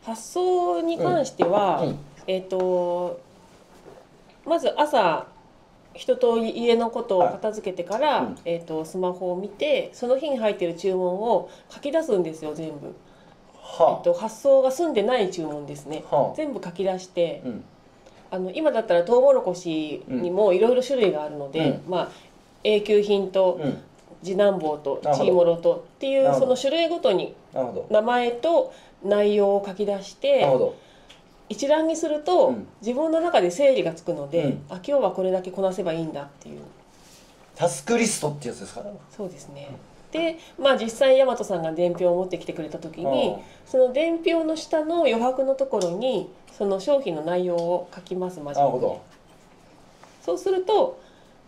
[0.04, 1.98] 発想に関しては、うんうん。
[2.26, 3.20] えっ、と
[4.46, 5.26] まず朝
[5.94, 8.38] 一通り家のことを片付けてから、うん。
[8.44, 12.90] えー、とスマホを見てその日に入ってる注文を書き出すんですよ全部、え
[13.62, 16.36] はっと発送が済んでない注文ですね、はあ。
[16.36, 17.64] 全部書き出して、うん。
[18.30, 22.08] あの今だったらトウモロコシにもいろいろ種類があるので、まあ
[22.62, 23.82] 永久品とうん。
[24.22, 27.34] 次男坊とチーモロとっていうその種類ごとに
[27.90, 28.72] 名前と
[29.04, 30.72] 内容を書き出しなて
[31.48, 32.66] 一覧にするとうん。
[32.80, 34.50] 自分の中で整理がつくので、うん。
[34.68, 36.60] あ今日はこれだけこなせばいいんだっていう。
[37.56, 38.82] タスクリストってやつですか？
[39.14, 39.68] そうですね。
[40.12, 49.00] でまあ実際大和さんが伝票を持ってきてくれた時にあその伝票の下の余白のところにその商品の内容を書きますマジでなるほど。
[50.22, 51.00] そうすると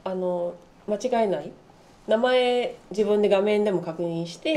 [0.05, 0.55] あの
[0.87, 1.51] 間違いない。
[2.09, 4.55] 名前自分で画面でも確認して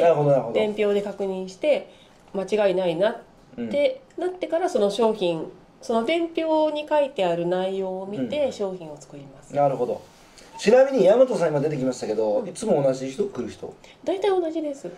[0.53, 1.91] 伝票で確認して
[2.35, 3.17] 間違いないなっ
[3.57, 3.69] うん。
[3.69, 5.49] てなってからその商品
[5.81, 10.01] その伝票に書いてある内容を見て商品を作ります、なるほど。
[10.57, 13.73] ちなみに大和さん今出てきましたけど、いつも同じ人来る人？
[14.03, 14.89] 大体同じです。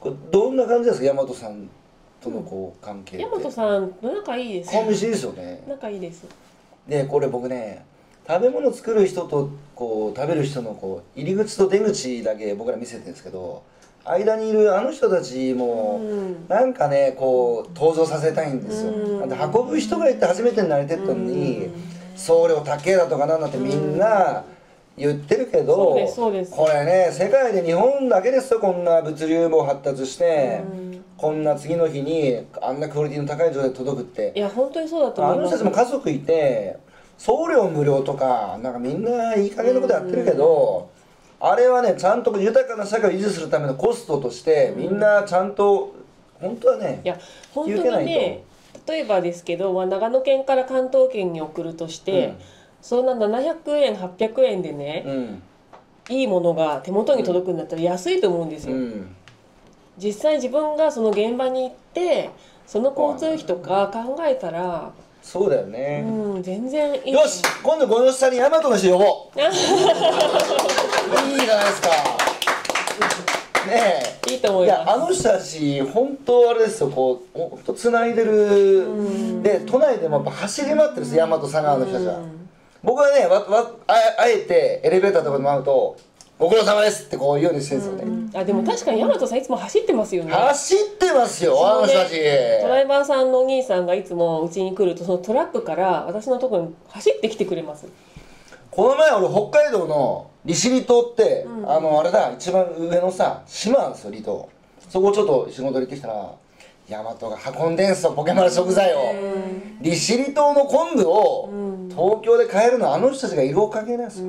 [0.00, 1.12] これどんな感じですか？
[1.12, 1.68] 大和さん
[2.20, 4.72] とのこう関係大和さんと仲いいです。
[4.72, 5.62] 顔見知りですよね。
[5.68, 6.26] 仲いいです。
[6.86, 7.84] でこれ僕ね
[8.28, 13.62] 食べ物作る人とこう食べる人のこう入り口と出口だけ僕ら見せてるんですけど
[14.08, 16.48] 間にいるあの人たちもうん。
[16.48, 18.92] なんかねこう登場させたいんですよ。
[18.92, 19.32] うん。
[19.32, 21.68] 運ぶ人がいて初めて慣れてったのに
[22.14, 24.44] 送料高えだとかなんだってみんな
[24.96, 26.52] 言ってるけどですそうです。
[26.52, 30.62] これね世界で日本だけですよこんな物流も発達して。
[30.72, 30.86] うん。
[31.16, 34.32] こんな次の日にあんなクオリティの高い状態で届くって。
[34.36, 35.52] いや本当にそうだとあ思います。
[35.52, 36.76] の人たちも家族いて
[37.16, 40.90] 送料無料とかなんかみんないい加減なことやってるけど
[41.40, 45.94] あれはねちゃんと豊かな社会を維持するためのコストとしてみんなちゃんと
[46.40, 47.18] 本当はねいや
[47.52, 48.44] 本当にね
[48.86, 52.34] 例えばですけど、まあ、長野県から関東圏に送るとして、
[52.80, 55.42] そんな700円800円でね、うん。
[56.08, 59.16] いいものが手元に届くんだったら安いと思うんですよ、うん。
[59.98, 62.30] 実際自分がその現場に行って
[62.64, 64.92] その交通費とか考えたら、
[65.26, 67.12] そうだようねん、全然いい。
[67.12, 69.04] よし今度ごの下に大和の人呼ぼ
[69.34, 69.40] う。
[69.42, 69.50] いい
[71.40, 71.88] じゃないですか。
[73.66, 74.32] ねえ。
[74.32, 74.78] いいと思いいます。
[74.86, 76.90] やあの人たち本当あれですよ。
[76.90, 79.42] こう本当つないでる。
[79.42, 82.20] で都内でもやっぱ走り回ってるんです大和佐川の人たちは。
[82.84, 85.96] 僕はねわわああえてエレベーターとかで会うと
[86.38, 90.32] 「ご苦労様です」ってこう言うようにしてるんですよね、あでも確かに大和さんいつも走ってますよね。
[90.32, 92.12] 走ってますよあの人たち。
[92.62, 97.86] ドライバーさんのお兄さんがいつもうちに来るとそのトラックから私のところに走ってきてくれます。
[98.70, 104.48] この前俺北海道の利尻島って、あのあれだ一番上のさ島なんですよ離島。
[104.90, 106.30] そこちょっと仕事で行ってきたら
[106.88, 109.14] 大和が運んでんすよポケマル食材を。
[109.80, 111.48] 利尻島の昆布を
[111.88, 114.26] 東京で買えるのはあの人たちがいるおかげなんですよ、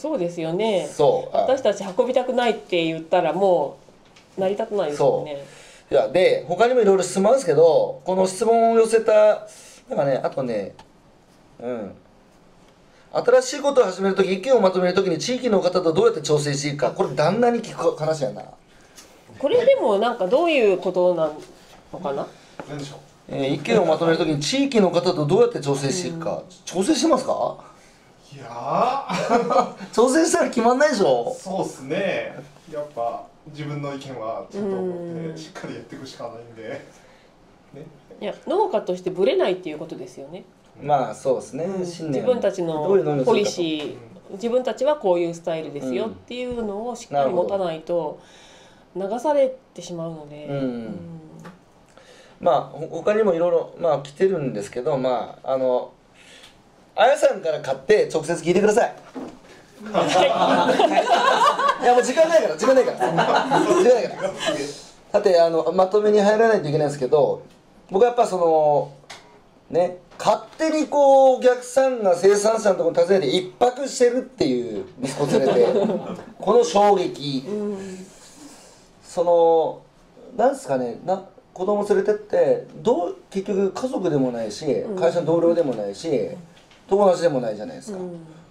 [0.00, 0.88] そうですよね。
[0.90, 3.76] そうあ私たち運びたくないって言ったらも
[4.38, 5.44] う成り立たないですよね。
[5.90, 9.46] いやで他にもいろいろ質問あるんですけどこの質問を寄せた
[9.88, 10.74] なんかねあとね
[11.60, 11.92] うん。
[13.12, 16.92] 新しいことを始めるとき意見をまとめるときに地域の方とどうやって調整していくか。
[16.92, 18.44] これ旦那に聞く話やな、
[19.36, 21.32] これでもなんかどういうことな
[21.92, 22.24] のかな？
[22.68, 22.98] 何でしょう？
[23.28, 27.58] えー意見をまとめるときに地域の方とどうやって調整していくか、調整してますか？
[28.32, 29.92] いやー。
[29.92, 31.36] 調整したら決まんないでしょ。
[31.38, 32.34] そうっすね。
[32.72, 35.30] やっぱ自分の意見はちゃんと思うん。
[35.30, 36.80] ってしっかりやっていくしかないんで。
[37.74, 37.86] ね。
[38.20, 40.44] いや農家としてブレないっていうことですよね。
[40.80, 42.22] まあそうですね、信念。
[42.22, 42.86] 自分たちの
[43.24, 43.96] ポリシー。
[44.32, 48.20] 自分たちはこういうスタイルですようんっていうのをしっかり持たないと
[48.94, 50.94] 流されてしまうので、うん。
[52.40, 55.92] まあほ他にもいろいろまあ来てるんですけどまああの
[56.96, 58.94] あやさんから買って直接聞いてください。
[59.82, 59.92] い。
[61.84, 62.98] やもう時間ないから時間ないから。
[62.98, 64.30] 時間ないから。
[65.12, 67.42] だってあのまとめに入らないといけないんですけど
[67.90, 68.92] 僕はやっぱその
[69.70, 75.66] ね勝手にこうお客さんが生産者のところに訪ねて一泊してるっていう息子連れて
[76.38, 77.44] この衝撃、
[79.02, 79.82] その
[80.36, 86.08] なんですかねな子供連れてってどう結局家族でもないし会社の同僚でもないし、
[86.90, 87.98] 友達でもないじゃないですか、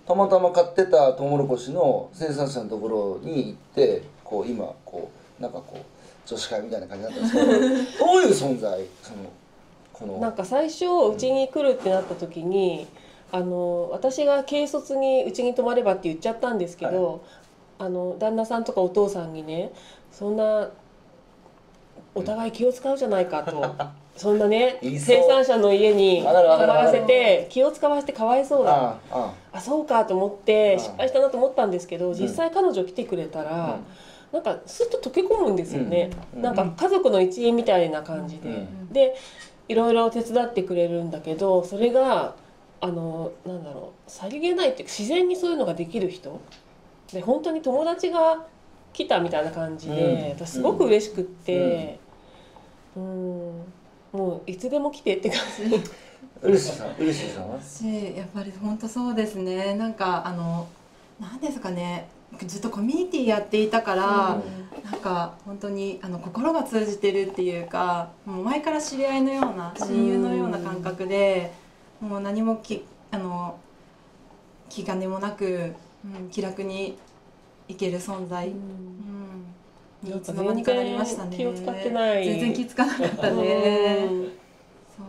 [0.07, 5.79] たまたま買ってたトウモロコシの生産者のところに行ってこう今こうなんかこう
[6.25, 8.85] 女子会みたいな感じになったんですけど どういう存在？
[9.03, 9.17] その
[9.91, 12.87] このなんか最初うちに来るってなった時に
[13.33, 17.21] あの私が軽率にうちに泊まればって言っちゃったんですけど、
[17.77, 19.71] あの旦那さんとかお父さんにね
[20.11, 20.69] そんな
[22.15, 23.75] お互い気を使うじゃないかと。
[24.19, 28.97] そんなね生産者の家に泊まらせて気を使わせてかわいそうだ。
[29.09, 33.79] あそうかと思ってうん失敗したなと思ったんですけど実際彼女来てくれたら、
[34.33, 36.41] なんかスッと溶け込むんですよね、うん。
[36.41, 38.89] なんか家族の一員みたいな感じで、うん。
[38.91, 39.15] で
[39.69, 42.35] いろいろ手伝ってくれるんだけどそれが
[42.81, 46.41] あのなんだろうさりげないっていうか自然にそういうのができる人。
[47.13, 48.45] で本当に友達が
[48.91, 50.45] 来たみたいな感じで、うん。
[50.45, 51.99] 私すごく嬉しくって。
[52.97, 53.48] うん
[54.11, 55.69] もういつでも来てって感じ。
[56.57, 57.61] しいさんうれしいさんは？
[57.61, 57.85] し
[58.15, 59.75] やっぱり本当そうですね。
[59.75, 60.67] なんかあの
[61.19, 62.07] 何ですかね。
[62.45, 64.41] ずっとコミュニティやっていたから、
[64.89, 71.51] なんか本当にあの心が通じてるっていうかもう前から知り合いのような親友のような感覚で、
[71.99, 73.57] もう何もきあの
[74.69, 75.73] 気兼ねもなく、
[76.05, 76.97] うん、気楽に
[77.67, 78.55] いける存在、うん
[80.03, 81.35] にいつの間にかなりましたね。
[81.35, 82.25] 気を使ってない。
[82.25, 84.07] 全然気使わなかったね。
[84.09, 84.31] うん。
[84.95, 85.03] そ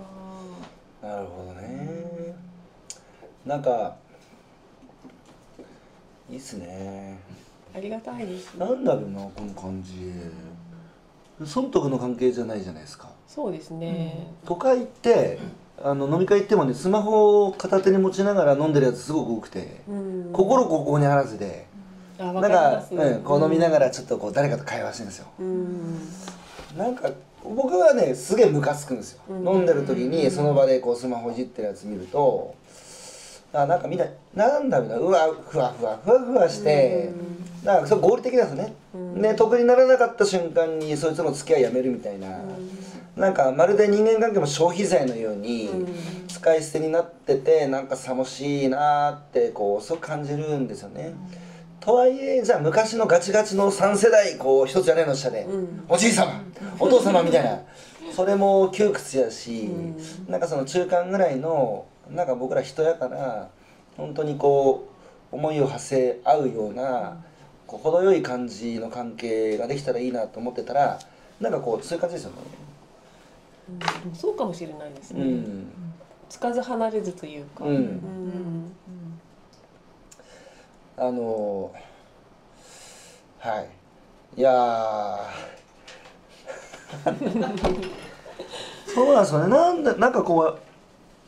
[1.02, 2.34] うなるほどね。
[3.46, 3.96] なんか
[6.28, 7.18] いいっすね。
[7.74, 9.94] ありがたいですなんだろうなこの感じ。
[11.46, 13.08] 損得の関係じゃないじゃないですか。
[13.26, 15.38] そうですね、都会って
[15.80, 20.30] あの飲み会行ってもねスマホを片手に持ちながら飲んでるやつすごく多くて、うん。
[20.32, 21.69] 心ここにあらずで、あ
[22.20, 25.26] なんかうん、こう飲みながらちょっとこう誰かと会話してるんですよ。
[25.40, 26.08] うん。
[26.76, 27.10] なんか
[27.42, 29.48] 僕はねすげえムカつくんですよ、うん。
[29.48, 32.54] 飲んでる時にその場でこうスマホいじってるやつ見ると
[33.54, 34.04] あなんかみんな
[34.34, 35.02] なんだみたいな。
[35.02, 37.10] うわふわふわふわふわして、
[37.64, 39.22] なんかそれ合理的なんですね、うん。
[39.22, 42.28] ね得にならなかった瞬間にそいつの付き合いやめるみたいな、
[43.16, 45.88] なんかまるで人間関係も消費財のようにうん。
[46.28, 51.12] 使い捨てになっててなんか寂しいなーってこうそう感じるんですよね。
[51.80, 55.84] とはいえじゃあ昔のガチガチの3世代こう一つ屋根の下で、うん。
[55.88, 56.42] おじい様
[56.78, 57.58] お父様みたいな
[58.14, 60.30] それも窮屈やし、うん。
[60.30, 63.48] なんかその中間ぐらいのなんか僕ら人やから
[63.96, 64.88] 本当にこ
[65.32, 67.22] う思いを馳せ合うような、
[67.66, 70.98] こう程よい感じの関係ができたらいいなと思ってたら
[71.40, 72.36] なんかこうそういう感じですよね。
[74.08, 74.14] うん。
[74.14, 75.66] そうかもしれないですね、うん。
[76.28, 77.74] つかず離れずというか、うん。
[77.74, 78.72] うん
[81.00, 81.72] あの
[83.38, 83.68] はい。
[84.38, 85.18] いや
[88.86, 89.48] そうなんですよね。
[89.48, 90.58] なんでなんかこ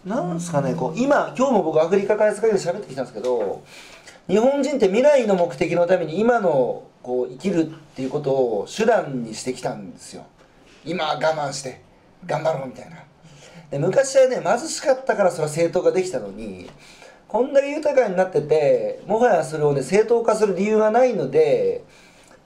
[0.05, 0.75] うなんですかね。
[0.75, 3.63] こう今今日も僕アフリカ開発会議で喋ってきたんですけど
[4.29, 10.27] 日本人って未来の目的のために今のこう生きるっていうことを手段にしてきたんですよ。
[10.85, 11.81] 今我慢して
[12.27, 12.97] 頑張ろうみたいな。
[13.71, 16.71] で昔はね貧しかったからそれは正当化できたのに
[17.33, 21.83] こんだけ豊かになっててもはやそれをね正当化する理由がないので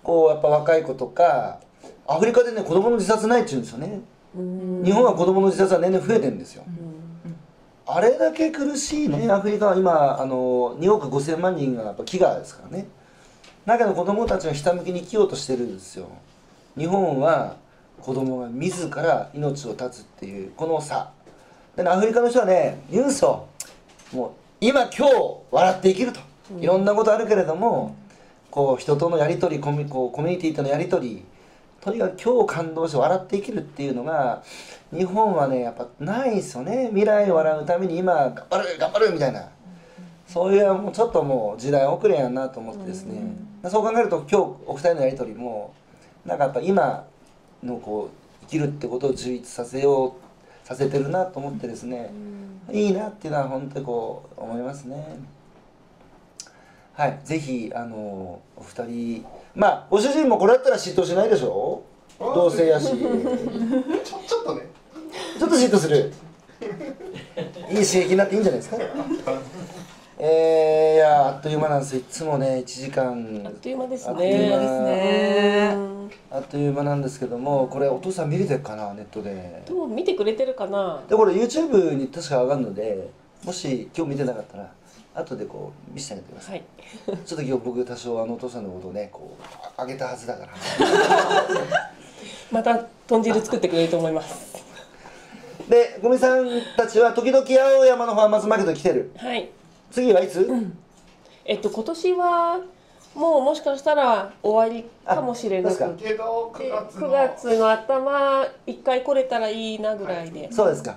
[0.05, 1.59] こうやっぱ若い子とか
[2.07, 4.01] アフリカでね子供の自殺ないって言うんですよね。
[4.37, 4.85] うん。
[4.85, 6.63] 日本は子供の自殺は年々増えてるんですよ。
[7.85, 12.87] あれだけ苦しいねアフリカは今あの2億5000万人がやっぱ飢餓ですからね。
[13.67, 16.07] だけど子供たちがひたむきに生きようとしてるんですよ。
[16.79, 17.57] 日本は
[18.01, 21.11] 子供が自ら命を絶つっていうこの差。
[21.75, 23.49] でねアフリカの人はね言うんですよ
[24.13, 25.13] もう今今日
[25.53, 26.19] 笑って生きると。
[26.59, 27.95] いろんなことあるけれども、
[28.51, 31.25] こう人とのやり取りコミこうコミュニティとのやり取り
[31.81, 34.43] とにかく今日感動して笑って生きるっていうのが
[34.93, 36.89] 日本はねやっぱないですよね。
[36.89, 39.49] 未来を笑うために今頑張る頑張るみたいな。
[40.27, 43.21] そういうもうちょっともう時代遅れやなと思ってですね、
[43.71, 45.75] そう考えると今日お二人のやり取りも
[46.25, 47.07] なんかやっぱ今
[47.63, 50.26] のこう生きるってことを充実させよう
[50.67, 52.11] させてるなと思ってですね、
[52.73, 55.21] いいなっていうのは本当にこう思いますね。
[56.93, 61.83] はいぜひあのお二人まあご主人もこれだったら嫉妬しないでしょ？
[62.19, 62.87] 同性やし。
[62.91, 62.99] ちょ
[64.27, 64.63] ちょっとね。
[65.39, 66.13] ちょっと嫉妬する。
[67.71, 68.77] いい刺激になっていいんじゃないですか？
[70.19, 71.97] えー、いやあっという間なんです。
[71.97, 73.43] いつもね1時間。
[73.45, 75.77] あっという間ですね。
[76.31, 79.63] あっという間なんですけどもこれお父さん見れてるかなネットで？
[79.67, 81.03] どう見てくれてるかな？
[81.07, 83.11] でこれ YouTube に確か上がるので
[83.45, 84.73] もし今日見てなかったら
[85.15, 86.63] 後でこう見せてあげてください、
[87.09, 87.19] はい。
[87.27, 89.43] ちょっと今日僕多少あのお父さんのことをねこう
[89.77, 90.53] ああげたはずだから。
[92.51, 94.65] また豚汁作ってくれると思います。
[95.69, 99.13] でゴミさんたちは時々青山のファーマーズマーケットに来てる。
[99.19, 99.51] はい
[99.91, 100.49] 次はいつ、
[101.45, 102.61] えっと今年は
[103.15, 110.97] もうもしかしたら終わりかもしれなくてけど9月の9月の頭一回来れたらいいなぐらいで、そうですか。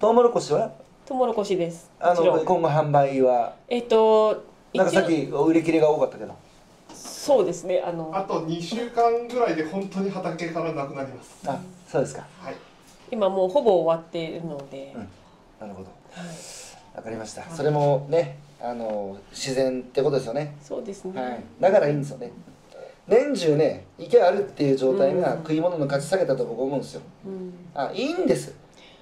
[0.00, 0.72] トウモロコシは？
[1.04, 1.90] トウモロコシです。
[2.00, 3.54] あの今後販売は？
[3.68, 6.34] えっとなんかさっき売り切れが多かったけど。
[6.94, 7.82] そうですね。
[7.84, 11.46] あのあと2週間ぐらいで本当に畑からなくなります。
[11.46, 12.26] あそうですか。
[12.40, 12.56] はい。
[13.10, 15.08] 今もうほぼ終わっているので、うん。
[15.60, 15.90] なるほど。
[16.12, 16.34] はい、
[16.98, 17.44] わかりました。
[17.50, 20.56] それもねあの自然ってことですよね。
[20.60, 22.32] そうですね、はい、だからいいんですよね。
[23.06, 25.38] 年中ね池あるっていう状態がうん。
[25.42, 27.02] 食い物の価値下げたと僕思うんですよ。
[27.24, 27.54] うん。
[27.72, 28.52] あいいんです。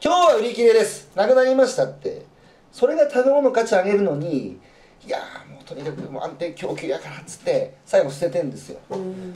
[0.05, 1.11] 今日は売り切れです。
[1.17, 2.27] なくなりましたって。
[2.71, 4.59] それが食べ物の価値上げるのに
[5.07, 8.81] いやーもうとにかくもう安定供給やからっつって最後捨ててんですよ。
[8.91, 9.33] うん。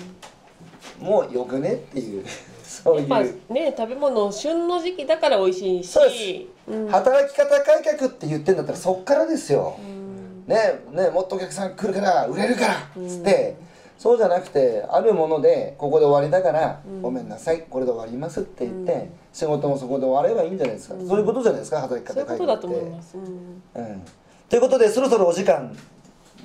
[1.00, 2.26] もうよくねっていう。
[2.62, 5.88] そうやっぱいうね食べ物旬の時期だから美味しいし。
[5.90, 6.24] そうです。
[6.34, 6.59] うん
[6.90, 9.78] 働き方改革って言ってんだったらそっからですよ。
[9.78, 10.44] うん。
[10.46, 13.56] ねねもっとお客さん来るから売れるからっつって、
[13.98, 17.02] そうじゃなくてあるものでここで終わりだから、うん。
[17.02, 19.10] ごめんなさいこれで終わりますって言って、うん。
[19.32, 21.08] 仕事もそこで終わればいいんじゃないですか、うん。
[21.08, 22.66] そういうことじゃないですか働きそういう方改革って。
[22.66, 23.24] ことだと思います、うん。
[23.24, 24.02] うん、
[24.48, 25.76] ということでそろそろお時間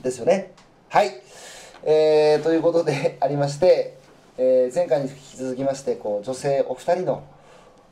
[0.01, 0.53] ですよね。
[0.89, 1.11] はい。
[1.83, 3.97] えー、ということでありまして、
[4.37, 7.23] えー前回に引き続きましてこう女性お二人の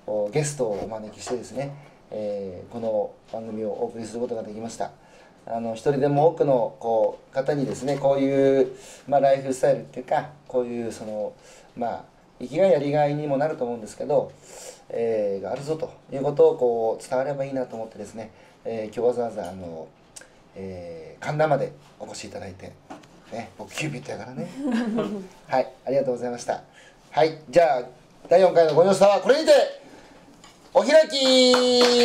[0.06, 1.74] おゲストをお招きしてですね、
[2.14, 4.92] えーこの番組をお送りすることができました。
[5.46, 8.72] あの一人でも多くのこう方にですねこういう、
[9.10, 11.34] まあ、ライフスタイルっていうかこういうその
[11.76, 12.04] まあ
[12.40, 14.32] 生きがいやりがいにもなると思うんですけど
[14.96, 18.32] えー、があるぞということをこう伝わればいいなと思ってですね、
[18.64, 19.88] えー、今日わざわざあの、
[20.56, 22.72] えー、神田までお越しいただいて、
[23.32, 24.48] ね、僕キューピットやからね。
[25.48, 26.64] はいありがとうございました。
[27.12, 27.84] はいじゃあ
[28.30, 29.52] 第4回のご様子はこれにて
[30.76, 32.04] お開き